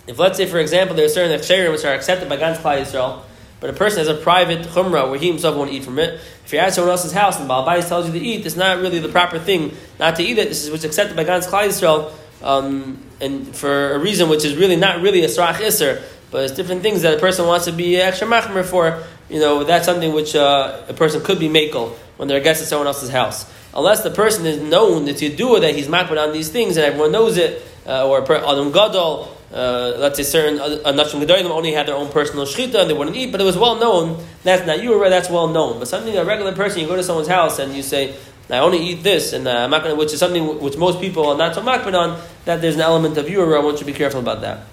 If 0.09 0.19
let's 0.19 0.37
say, 0.37 0.47
for 0.47 0.59
example, 0.59 0.97
there 0.97 1.05
are 1.05 1.09
certain 1.09 1.39
chayrim 1.39 1.71
which 1.71 1.85
are 1.85 1.95
accepted 1.95 2.29
by 2.29 2.37
God's 2.37 2.59
Klal 2.59 2.81
Yisrael, 2.81 3.23
but 3.61 3.71
a 3.71 3.73
person 3.73 3.99
has 3.99 4.09
a 4.09 4.15
private 4.15 4.67
chumrah 4.67 5.09
where 5.11 5.19
he 5.19 5.29
himself 5.29 5.57
won't 5.57 5.71
eat 5.71 5.85
from 5.85 5.99
it. 5.99 6.21
If 6.45 6.53
you're 6.53 6.63
at 6.63 6.75
someone 6.75 6.91
else's 6.91 7.13
house 7.13 7.37
and 7.37 7.45
the 7.45 7.49
Baal 7.49 7.83
tells 7.83 8.07
you 8.07 8.13
to 8.13 8.19
eat, 8.19 8.47
it's 8.47 8.57
not 8.57 8.79
really 8.79 8.99
the 8.99 9.09
proper 9.09 9.39
thing 9.39 9.77
not 10.01 10.17
to 10.17 10.23
eat 10.23 10.39
it. 10.39 10.49
This 10.49 10.65
is 10.65 10.71
what's 10.71 10.85
accepted 10.85 11.17
by 11.17 11.25
God's 11.25 11.47
Klal 11.47 11.69
Yisrael, 11.69 12.13
um, 12.43 12.99
and 13.21 13.55
for 13.55 13.93
a 13.93 13.99
reason 13.99 14.29
which 14.29 14.45
is 14.45 14.57
really 14.57 14.77
not 14.77 15.03
really 15.03 15.23
a 15.25 15.29
srach 15.29 15.61
iser, 15.61 16.03
but 16.31 16.45
it's 16.45 16.55
different 16.55 16.83
things 16.83 17.03
that 17.03 17.15
a 17.15 17.21
person 17.21 17.47
wants 17.47 17.67
to 17.67 17.73
be 17.73 17.97
extra 17.97 18.27
machmer 18.27 18.65
for 18.65 19.03
you 19.29 19.41
know, 19.41 19.65
that's 19.65 19.85
something 19.85 20.13
which 20.13 20.35
uh, 20.35 20.83
a 20.89 20.95
person 20.95 21.23
could 21.23 21.39
be 21.39 21.49
makel 21.49 21.93
when 22.17 22.29
they're 22.29 22.41
a 22.41 22.43
guest 22.43 22.63
at 22.63 22.69
someone 22.69 22.87
else's 22.87 23.11
house. 23.11 23.51
Unless 23.75 24.03
the 24.03 24.11
person 24.11 24.47
is 24.47 24.61
known 24.61 25.05
that 25.05 25.21
you 25.21 25.29
do 25.29 25.61
that 25.61 25.75
he's 25.75 25.87
makbid 25.87 26.21
on 26.21 26.33
these 26.33 26.49
things 26.49 26.77
and 26.77 26.87
everyone 26.87 27.13
knows 27.13 27.37
it, 27.37 27.63
uh, 27.87 28.09
or 28.09 28.21
Adam 28.21 28.73
Gadol, 28.73 29.37
uh, 29.53 29.95
let's 29.99 30.19
say 30.19 30.23
certain 30.23 30.59
Anashim 30.59 31.25
Gedolim 31.25 31.51
only 31.51 31.73
had 31.73 31.87
their 31.87 31.95
own 31.95 32.11
personal 32.11 32.45
shchita 32.45 32.83
and 32.83 32.91
they 32.91 32.95
wouldn't 32.95 33.17
eat, 33.17 33.33
but 33.33 33.41
it 33.41 33.45
was 33.45 33.57
well 33.57 33.77
known. 33.77 34.23
That's 34.43 34.67
not 34.67 34.83
you, 34.83 34.99
that's 35.09 35.31
well 35.31 35.49
known. 35.49 35.79
But 35.79 35.89
something, 35.89 36.17
a 36.17 36.25
regular 36.25 36.53
person, 36.53 36.81
you 36.81 36.87
go 36.87 36.97
to 36.97 37.03
someone's 37.03 37.29
house 37.29 37.59
and 37.59 37.75
you 37.75 37.83
say, 37.83 38.15
I 38.51 38.59
only 38.59 38.79
eat 38.79 39.03
this, 39.03 39.35
and 39.35 39.47
uh, 39.47 39.51
I'm 39.51 39.71
not 39.71 39.85
to, 39.85 39.95
which 39.95 40.13
is 40.13 40.21
something 40.21 40.61
which 40.61 40.77
most 40.77 41.01
people 41.01 41.27
are 41.27 41.37
not 41.37 41.55
so 41.55 41.63
makbid 41.63 41.95
on, 41.95 42.19
that 42.47 42.63
there's 42.63 42.77
an 42.77 42.81
element 42.81 43.19
of 43.19 43.29
want 43.29 43.73
you 43.73 43.79
to 43.79 43.85
be 43.85 43.93
careful 43.93 44.21
about 44.21 44.41
that. 44.41 44.65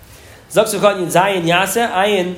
Zaksukat 0.49 0.99
Yin 0.99 1.09
Zayin 1.09 1.45
Yase, 1.45 1.89
Ayin 1.91 2.37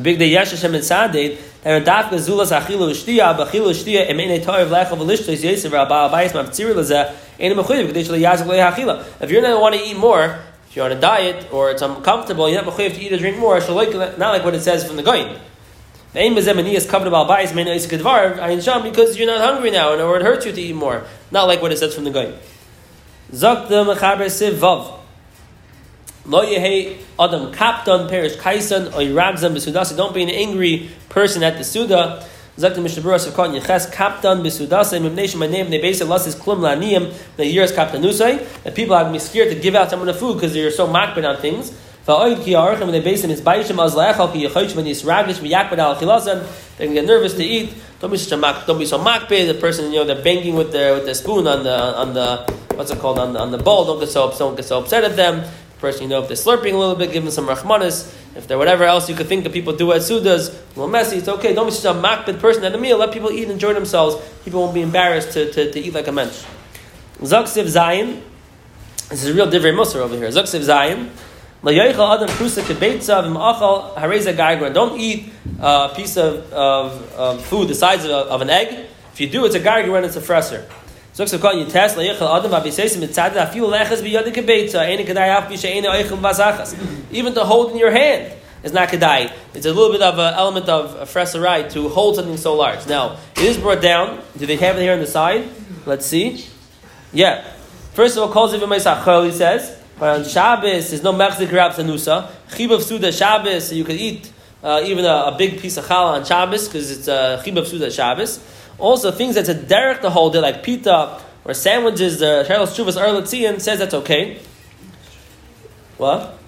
Big 0.00 0.18
the 0.18 0.26
Yesh 0.26 0.50
Hashem 0.50 0.74
and 0.74 0.82
Sadid, 0.82 1.38
and 1.64 1.86
Daf 1.86 2.10
Gazulas 2.10 2.58
Achilu 2.58 2.90
Shtia, 2.90 3.38
Bachilu 3.38 3.72
Shtia, 3.72 4.08
and 4.08 4.18
Mene 4.18 4.40
Toiv 4.40 4.68
Lechav 4.68 4.98
Lishtos 4.98 5.42
Yisrael 5.42 5.72
Rabba 5.72 6.10
Abayis 6.10 6.32
Mavtzir 6.32 6.74
Laza, 6.74 7.14
and 7.38 7.54
Mechuyev 7.54 7.86
Kadesh 7.86 8.08
Yazik 8.08 8.46
Le 8.46 8.56
Hachila. 8.56 9.22
If 9.22 9.30
you're 9.30 9.40
not 9.40 9.60
want 9.60 9.76
to 9.76 9.80
eat 9.80 9.96
more, 9.96 10.40
if 10.74 10.78
you're 10.78 10.86
on 10.86 10.90
a 10.90 11.00
diet 11.00 11.52
or 11.52 11.70
it's 11.70 11.82
uncomfortable, 11.82 12.50
you're 12.50 12.60
not 12.60 12.74
mechuyev 12.74 12.94
to 12.94 13.00
eat 13.00 13.12
or 13.12 13.16
drink 13.16 13.38
more. 13.38 13.60
Not 13.60 14.18
like 14.18 14.44
what 14.44 14.56
it 14.56 14.60
says 14.60 14.84
from 14.84 14.96
the 14.96 15.04
Goyin. 15.04 15.38
The 16.12 16.18
aim 16.18 16.36
is 16.36 16.46
covered 16.86 17.08
because 18.82 19.16
you're 19.16 19.28
not 19.28 19.40
hungry 19.40 19.70
now, 19.70 19.92
and 19.92 20.02
or 20.02 20.16
it 20.16 20.22
hurts 20.22 20.46
you 20.46 20.50
to 20.50 20.60
eat 20.60 20.74
more. 20.74 21.04
Not 21.30 21.44
like 21.44 21.62
what 21.62 21.70
it 21.70 21.76
says 21.78 21.94
from 21.94 22.02
the 22.02 22.10
Goyin. 22.10 22.36
The 23.30 23.54
yehe 26.40 26.98
adam 27.20 27.52
kapton 27.52 28.08
perish 28.08 28.34
kaisan 28.34 28.92
or. 28.94 29.96
Don't 29.96 30.12
be 30.12 30.24
an 30.24 30.28
angry 30.28 30.90
person 31.08 31.44
at 31.44 31.56
the 31.56 31.62
suda. 31.62 32.26
Zakta 32.56 32.76
mishnabura 32.76 33.18
sevkot 33.18 33.58
yeches 33.58 33.90
kapton 33.92 34.42
besudasa. 34.42 35.00
Mimnation 35.00 35.38
my 35.38 35.46
name. 35.48 35.70
Basically 35.70 36.08
lost 36.08 36.26
his 36.26 36.36
klum 36.36 36.60
laniyim. 36.60 37.12
The 37.36 37.46
years 37.46 37.72
kaptanusay. 37.72 38.62
That 38.62 38.74
people 38.74 38.94
are 38.94 39.02
going 39.02 39.12
to 39.12 39.18
be 39.18 39.24
scared 39.24 39.50
to 39.52 39.60
give 39.60 39.74
out 39.74 39.90
someone 39.90 40.06
the 40.06 40.14
food 40.14 40.34
because 40.34 40.52
they're 40.52 40.70
so 40.70 40.86
makbid 40.86 41.28
on 41.28 41.40
things. 41.40 41.72
When 42.06 42.92
they 42.92 43.00
base 43.00 43.24
him, 43.24 43.30
it's 43.30 43.40
bayishim 43.40 43.82
az 43.82 43.94
leachal 43.94 44.32
ki 44.32 44.46
yechoych 44.46 44.76
when 44.76 44.84
he's 44.84 45.02
ragish 45.02 45.40
v'yakbid 45.40 45.78
al 45.78 45.96
chilazan. 45.96 46.46
They 46.76 46.86
can 46.86 46.94
get 46.94 47.06
nervous 47.06 47.34
to 47.34 47.42
eat. 47.42 47.74
Don't 47.98 48.10
be 48.10 48.18
such 48.18 48.32
a 48.32 48.36
mak. 48.36 48.66
Don't 48.66 48.78
be 48.78 48.86
so 48.86 48.98
makbid. 48.98 49.48
The 49.48 49.54
person, 49.54 49.90
you 49.90 50.00
know, 50.00 50.04
they're 50.04 50.22
banging 50.22 50.54
with 50.54 50.70
their 50.70 50.94
with 50.94 51.06
the 51.06 51.14
spoon 51.14 51.46
on 51.46 51.64
the 51.64 51.76
on 51.96 52.14
the 52.14 52.44
what's 52.74 52.90
it 52.90 52.98
called 52.98 53.18
on 53.18 53.32
the, 53.32 53.40
on 53.40 53.50
the 53.50 53.58
bowl. 53.58 53.86
Don't 53.86 53.98
get 54.00 54.10
so 54.10 54.30
don't 54.38 54.54
get 54.54 54.66
so 54.66 54.78
upset 54.78 55.02
at 55.02 55.16
them 55.16 55.44
person, 55.84 56.04
you 56.04 56.08
know, 56.08 56.22
if 56.22 56.28
they're 56.28 56.36
slurping 56.36 56.72
a 56.72 56.78
little 56.78 56.94
bit, 56.94 57.12
give 57.12 57.22
them 57.22 57.30
some 57.30 57.46
rahmanis. 57.46 58.10
If 58.36 58.48
they're 58.48 58.58
whatever 58.58 58.84
else 58.84 59.08
you 59.08 59.14
could 59.14 59.28
think 59.28 59.44
that 59.44 59.52
people 59.52 59.74
do 59.74 59.92
at 59.92 60.00
sudas, 60.00 60.52
little 60.70 60.88
messy, 60.88 61.18
it's 61.18 61.28
okay. 61.28 61.54
Don't 61.54 61.66
be 61.66 61.72
such 61.72 61.94
a 61.94 61.98
makbid 61.98 62.40
person 62.40 62.64
at 62.64 62.74
a 62.74 62.78
meal. 62.78 62.98
Let 62.98 63.12
people 63.12 63.30
eat 63.30 63.44
and 63.44 63.52
enjoy 63.52 63.74
themselves. 63.74 64.16
People 64.44 64.60
won't 64.60 64.74
be 64.74 64.82
embarrassed 64.82 65.32
to, 65.32 65.52
to, 65.52 65.70
to 65.70 65.80
eat 65.80 65.94
like 65.94 66.08
a 66.08 66.12
mensch. 66.12 66.44
Zaksiv 67.20 67.66
Zayin. 67.66 68.20
This 69.08 69.22
is 69.22 69.30
a 69.30 69.34
real 69.34 69.48
different 69.48 69.78
musr 69.78 69.96
over 69.96 70.16
here. 70.16 70.28
Zaksiv 70.28 70.62
Zayin. 70.62 71.10
Don't 74.74 75.00
eat 75.00 75.32
uh, 75.60 75.88
a 75.90 75.94
piece 75.94 76.16
of, 76.18 76.52
of, 76.52 77.12
of 77.14 77.44
food 77.46 77.68
the 77.68 77.74
size 77.74 78.04
of, 78.04 78.10
of, 78.10 78.42
an 78.42 78.50
egg. 78.50 78.86
If 79.14 79.20
you 79.20 79.30
do, 79.30 79.46
it's 79.46 79.54
a 79.54 79.60
gargaran, 79.60 80.04
it's 80.04 80.16
a 80.16 80.20
fresser. 80.20 80.66
Even 87.12 87.34
to 87.34 87.44
hold 87.44 87.70
in 87.70 87.78
your 87.78 87.92
hand 87.92 88.32
is 88.64 88.72
not 88.72 88.88
kedai. 88.88 89.32
It's 89.54 89.64
a 89.64 89.72
little 89.72 89.92
bit 89.92 90.02
of 90.02 90.18
an 90.18 90.34
element 90.34 90.68
of 90.68 90.96
a 90.96 91.04
fresarai 91.04 91.70
to 91.70 91.88
hold 91.88 92.16
something 92.16 92.36
so 92.36 92.56
large. 92.56 92.88
Now, 92.88 93.18
it 93.36 93.44
is 93.44 93.58
brought 93.58 93.80
down. 93.80 94.22
Do 94.36 94.44
they 94.44 94.56
have 94.56 94.76
it 94.76 94.82
here 94.82 94.92
on 94.92 94.98
the 94.98 95.06
side? 95.06 95.48
Let's 95.86 96.04
see. 96.04 96.46
Yeah. 97.12 97.44
First 97.92 98.16
of 98.16 98.24
all, 98.24 98.32
calls 98.32 98.52
it 98.52 98.60
he 98.60 99.32
says. 99.32 99.80
But 99.96 100.18
on 100.18 100.24
Shabbos, 100.24 100.90
there's 100.90 101.04
no 101.04 101.12
mechzik 101.12 101.52
rab 101.52 101.72
sanusa. 101.72 102.28
Chib 102.48 102.74
of 102.74 102.82
Suda 102.82 103.12
Shabbos, 103.12 103.68
so 103.68 103.76
you 103.76 103.84
could 103.84 103.94
eat 103.94 104.32
uh, 104.64 104.82
even 104.84 105.04
a, 105.04 105.26
a, 105.26 105.36
big 105.38 105.60
piece 105.60 105.76
of 105.76 105.84
challah 105.84 106.18
on 106.18 106.24
Shabbos 106.24 106.66
because 106.66 106.90
it's 106.90 107.06
a 107.06 107.40
chib 107.44 107.56
of 107.56 107.68
Suda 107.68 107.90
Shabbos. 107.90 108.40
Also, 108.78 109.10
things 109.12 109.34
that's 109.36 109.48
a 109.48 109.54
derek 109.54 110.00
to 110.02 110.10
hold 110.10 110.34
it, 110.36 110.40
like 110.40 110.62
pita 110.62 111.20
or 111.44 111.54
sandwiches, 111.54 112.18
the 112.18 112.44
Charles 112.46 112.76
Chuvas 112.76 113.00
Ohr 113.00 113.12
L'Tzion 113.12 113.60
says 113.60 113.78
that's 113.78 113.94
okay. 113.94 114.40
What? 115.98 116.38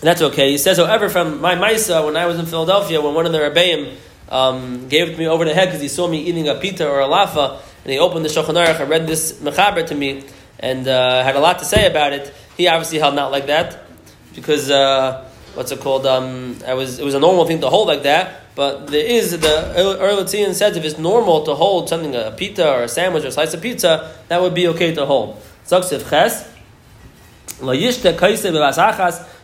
That's 0.00 0.22
okay. 0.22 0.52
He 0.52 0.58
says, 0.58 0.76
however, 0.76 1.08
from 1.08 1.40
my 1.40 1.56
Maisa, 1.56 2.04
when 2.04 2.16
I 2.16 2.26
was 2.26 2.38
in 2.38 2.46
Philadelphia, 2.46 3.00
when 3.00 3.14
one 3.14 3.26
of 3.26 3.32
the 3.32 3.38
Rebbeim 3.38 3.96
um, 4.28 4.88
gave 4.88 5.18
me 5.18 5.26
over 5.26 5.44
the 5.44 5.54
head 5.54 5.66
because 5.66 5.80
he 5.80 5.88
saw 5.88 6.06
me 6.06 6.22
eating 6.22 6.48
a 6.48 6.54
pita 6.54 6.88
or 6.88 7.00
a 7.00 7.06
lafa, 7.06 7.60
and 7.84 7.92
he 7.92 7.98
opened 7.98 8.24
the 8.24 8.28
Shulchan 8.28 8.54
Aruch 8.54 8.80
and 8.80 8.88
read 8.90 9.06
this 9.06 9.32
mechaber 9.40 9.84
to 9.86 9.94
me, 9.94 10.24
and 10.60 10.86
uh, 10.86 11.24
had 11.24 11.34
a 11.34 11.40
lot 11.40 11.58
to 11.58 11.64
say 11.64 11.86
about 11.90 12.12
it. 12.12 12.32
He 12.56 12.68
obviously 12.68 12.98
held 12.98 13.16
not 13.16 13.32
like 13.32 13.46
that, 13.46 13.80
because 14.34 14.70
uh, 14.70 15.28
what's 15.54 15.72
it 15.72 15.80
called? 15.80 16.06
Um, 16.06 16.58
I 16.66 16.74
was 16.74 16.98
it 16.98 17.04
was 17.04 17.14
a 17.14 17.20
normal 17.20 17.44
thing 17.46 17.60
to 17.60 17.68
hold 17.68 17.88
like 17.88 18.02
that. 18.02 18.42
But 18.54 18.88
there 18.88 19.04
is 19.04 19.38
the 19.38 19.74
Ohr 19.78 20.14
L'Tzion 20.14 20.52
says 20.52 20.76
if 20.76 20.84
it's 20.84 20.98
normal 20.98 21.44
to 21.44 21.54
hold 21.54 21.88
something 21.88 22.14
a 22.16 22.32
pita 22.32 22.68
or 22.68 22.82
a 22.82 22.88
sandwich 22.88 23.24
or 23.24 23.28
a 23.28 23.30
slice 23.32 23.54
of 23.54 23.62
pizza, 23.62 24.12
that 24.28 24.40
would 24.40 24.54
be 24.54 24.66
okay 24.68 24.92
to 24.94 25.06
hold. 25.06 25.40
ches. 25.68 26.44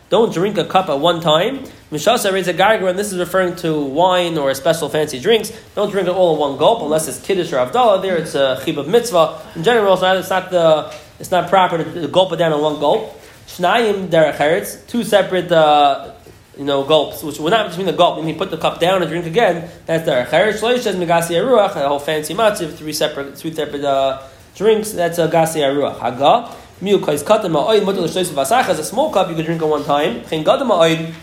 Don't 0.09 0.33
drink 0.33 0.57
a 0.57 0.65
cup 0.65 0.89
at 0.89 0.99
one 0.99 1.19
time. 1.19 1.63
Mishasa 1.91 2.31
reads 2.31 2.47
a 2.47 2.53
gargar, 2.53 2.89
and 2.89 2.99
this 2.99 3.11
is 3.11 3.17
referring 3.17 3.55
to 3.57 3.83
wine 3.85 4.37
or 4.37 4.53
special 4.53 4.87
fancy 4.87 5.19
drinks. 5.19 5.51
Don't 5.73 5.89
drink 5.89 6.07
it 6.07 6.11
all 6.11 6.33
in 6.33 6.39
one 6.39 6.57
gulp 6.57 6.83
unless 6.83 7.07
it's 7.07 7.19
kiddush 7.25 7.51
or 7.53 7.57
avdallah. 7.57 8.01
There, 8.01 8.17
it's 8.17 8.35
a 8.35 8.59
chib 8.61 8.77
of 8.77 8.87
mitzvah. 8.87 9.41
In 9.55 9.63
general, 9.63 9.93
it's 9.93 10.01
not, 10.01 10.17
it's 10.17 10.29
not 10.29 10.51
the 10.51 10.93
it's 11.19 11.31
not 11.31 11.49
proper 11.49 11.83
to 11.83 12.07
gulp 12.07 12.33
it 12.33 12.35
down 12.35 12.53
in 12.53 12.59
one 12.59 12.79
gulp. 12.79 13.19
Shnayim 13.47 14.09
derech 14.09 14.87
two 14.87 15.03
separate 15.03 15.51
uh, 15.51 16.13
you 16.57 16.63
know, 16.63 16.83
gulps, 16.83 17.23
which 17.23 17.39
we're 17.39 17.49
not 17.49 17.69
between 17.69 17.85
the 17.85 17.93
gulp, 17.93 18.17
when 18.17 18.27
you 18.27 18.35
put 18.35 18.49
the 18.49 18.57
cup 18.57 18.79
down 18.79 19.01
and 19.01 19.09
drink 19.09 19.25
again, 19.25 19.69
that's 19.85 20.05
there. 20.05 20.25
Cherish 20.25 20.61
Shloish 20.61 20.79
says 20.79 20.95
Megasi 20.95 21.35
Aruach, 21.35 21.75
a 21.75 21.87
whole 21.87 21.99
fancy 21.99 22.33
matziv, 22.33 22.73
three 22.75 22.93
separate, 22.93 23.37
three 23.37 23.53
separate 23.53 23.83
uh, 23.83 24.21
drinks, 24.55 24.91
that's 24.91 25.17
a 25.17 25.27
Gasi 25.27 25.61
Aruach. 25.61 25.99
Haga, 25.99 26.55
Miu 26.81 27.03
kais 27.03 27.23
katem 27.23 27.53
ha'oid 27.53 27.83
mutal 27.83 28.03
l'shleis 28.03 28.29
v'asachas. 28.31 28.79
A 28.79 28.83
small 28.83 29.09
cup 29.11 29.29
you 29.29 29.35
could 29.35 29.45
drink 29.45 29.61
at 29.61 29.67
one 29.67 29.83
time. 29.83 30.25
Chen 30.25 30.43
gadam 30.43 30.67
ha'oid. 30.67 31.13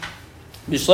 It's 0.68 0.86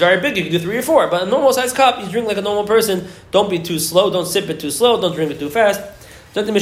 very 0.00 0.20
big. 0.20 0.36
You 0.36 0.42
can 0.42 0.52
do 0.52 0.58
three 0.58 0.78
or 0.78 0.82
four, 0.82 1.06
but 1.06 1.22
a 1.22 1.26
normal 1.26 1.52
size 1.52 1.72
cup, 1.72 2.02
you 2.02 2.10
drink 2.10 2.26
like 2.26 2.36
a 2.36 2.42
normal 2.42 2.64
person. 2.64 3.06
Don't 3.30 3.48
be 3.48 3.60
too 3.60 3.78
slow. 3.78 4.10
Don't 4.10 4.26
sip 4.26 4.50
it 4.50 4.58
too 4.58 4.72
slow. 4.72 5.00
Don't 5.00 5.14
drink 5.14 5.30
it 5.30 5.38
too 5.38 5.48
fast. 5.48 5.80
Have 6.36 6.48
a 6.48 6.52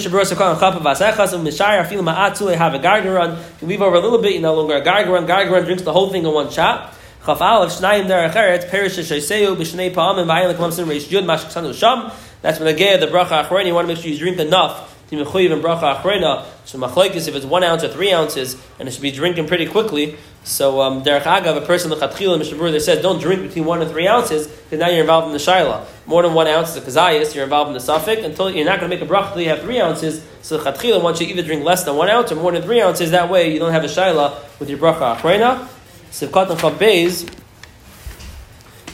gargaron. 2.78 3.38
You 3.60 3.66
leave 3.66 3.82
over 3.82 3.96
a 3.96 4.00
little 4.00 4.22
bit. 4.22 4.34
You 4.34 4.40
no 4.40 4.54
longer 4.54 4.76
a 4.76 4.82
gargaron. 4.82 5.26
Gargaron 5.26 5.64
drinks 5.64 5.82
the 5.82 5.92
whole 5.92 6.10
thing 6.10 6.24
in 6.24 6.32
one 6.32 6.48
shot. 6.48 6.94
Chaf 7.26 7.40
Aleph 7.40 7.72
Shnayim 7.72 8.06
Derech 8.06 8.34
Eretz 8.34 8.70
Perish 8.70 8.98
Sheseu 8.98 9.56
B'Shnei 9.56 9.92
Pa'amim 9.92 10.26
V'Ayin 10.26 10.54
Leklamsim 10.54 10.86
Reish 10.86 11.08
Yud 11.08 11.24
Mashksanu 11.24 11.74
Sham. 11.74 12.12
That's 12.42 12.60
when 12.60 12.66
the 12.66 12.74
gay 12.74 12.96
the 12.98 13.06
bracha 13.06 13.44
achrona. 13.44 13.66
You 13.66 13.74
want 13.74 13.88
to 13.88 13.94
make 13.94 14.00
sure 14.00 14.12
you 14.12 14.18
drink 14.18 14.38
enough 14.38 14.93
to 15.10 15.18
and 15.18 15.62
bracha 15.62 15.96
achrona. 15.96 16.46
So 16.64 16.78
machlekes 16.78 17.28
if 17.28 17.34
it's 17.34 17.46
one 17.46 17.62
ounce 17.62 17.84
or 17.84 17.88
three 17.88 18.12
ounces, 18.12 18.56
and 18.78 18.88
it 18.88 18.92
should 18.92 19.02
be 19.02 19.10
drinking 19.10 19.46
pretty 19.46 19.66
quickly. 19.66 20.16
So 20.44 20.82
um, 20.82 21.02
derech 21.02 21.22
agav, 21.22 21.56
a 21.56 21.62
person 21.62 21.90
the 21.90 21.96
lechatchila 21.96 22.38
mishabur 22.38 22.70
that 22.72 22.80
says 22.80 23.00
don't 23.00 23.18
drink 23.18 23.42
between 23.42 23.64
one 23.64 23.80
and 23.80 23.90
three 23.90 24.06
ounces 24.06 24.46
because 24.46 24.78
now 24.78 24.88
you're 24.88 25.00
involved 25.00 25.26
in 25.26 25.32
the 25.32 25.38
shaila. 25.38 25.86
More 26.06 26.22
than 26.22 26.34
one 26.34 26.46
ounce 26.46 26.70
is 26.70 26.76
a 26.76 26.80
kazayas. 26.82 27.34
You're 27.34 27.44
involved 27.44 27.68
in 27.68 27.74
the 27.74 27.80
suffix 27.80 28.22
until 28.22 28.50
you're 28.50 28.66
not 28.66 28.78
going 28.78 28.90
to 28.90 28.96
make 28.96 29.06
a 29.06 29.10
bracha 29.10 29.28
until 29.28 29.42
you 29.42 29.48
have 29.48 29.62
three 29.62 29.80
ounces. 29.80 30.22
So 30.42 30.58
lechatchila 30.58 31.02
wants 31.02 31.20
you 31.20 31.28
either 31.28 31.42
drink 31.42 31.64
less 31.64 31.84
than 31.84 31.96
one 31.96 32.10
ounce 32.10 32.30
or 32.30 32.36
more 32.36 32.52
than 32.52 32.62
three 32.62 32.82
ounces. 32.82 33.10
That 33.12 33.30
way 33.30 33.52
you 33.52 33.58
don't 33.58 33.72
have 33.72 33.84
a 33.84 33.88
shaila 33.88 34.60
with 34.60 34.68
your 34.68 34.78
bracha 34.78 35.16
achrona. 35.16 35.66
Sivkat 36.10 36.50
and 36.50 36.60
chabbez. 36.60 37.24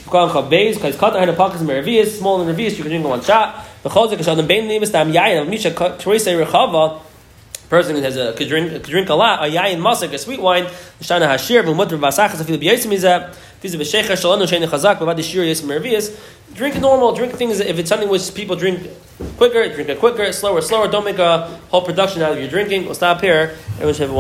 Sivkat 0.05 0.23
and 0.25 0.33
chabbez 0.33 0.75
because 0.77 0.97
katan 0.97 1.19
had 1.19 1.29
a 1.29 1.33
pockets 1.33 1.65
meravias 1.65 2.17
smaller 2.17 2.45
than 2.45 2.55
revias. 2.55 2.77
You 2.77 2.85
can 2.85 2.93
drink 2.93 3.05
in 3.05 3.11
one 3.11 3.23
shot. 3.23 3.67
Person 7.71 7.95
that 7.95 8.03
has 8.03 8.17
a 8.17 8.33
could 8.33 8.49
drink 8.49 8.73
could 8.73 8.83
drink 8.83 9.09
a 9.11 9.15
lot, 9.15 9.45
a 9.45 9.49
yayin 9.49 9.79
masak, 9.79 10.13
a 10.13 10.19
sweet 10.19 10.41
wine, 10.41 10.65
shana 11.01 11.29
hashir, 11.29 11.63
v'mutr 11.63 12.01
v'asachas, 12.01 12.43
afil 12.43 12.59
b'yisim 12.59 12.91
izah, 12.91 13.33
fiz 13.61 13.77
b'shecha 13.77 14.17
shalanu 14.17 14.43
shein 14.43 14.67
chazak, 14.67 14.99
b'vad 14.99 15.23
shir 15.23 15.45
yisim 15.45 15.67
mervias. 15.67 16.11
Drink 16.53 16.81
normal, 16.81 17.15
drink 17.15 17.35
things, 17.35 17.61
if 17.61 17.79
it's 17.79 17.89
something 17.89 18.09
which 18.09 18.35
people 18.35 18.57
drink 18.57 18.91
quicker, 19.37 19.73
drink 19.73 19.89
it 19.89 20.01
quicker, 20.01 20.33
slower, 20.33 20.61
slower, 20.61 20.89
don't 20.91 21.05
make 21.05 21.21
a 21.21 21.47
whole 21.71 21.83
production 21.83 22.23
out 22.23 22.33
of 22.33 22.39
your 22.41 22.49
drinking. 22.49 22.87
We'll 22.87 22.97
stop 22.97 23.21
here, 23.21 23.55
everyone 23.75 23.95
should 23.95 24.09
have 24.09 24.11
one 24.11 24.19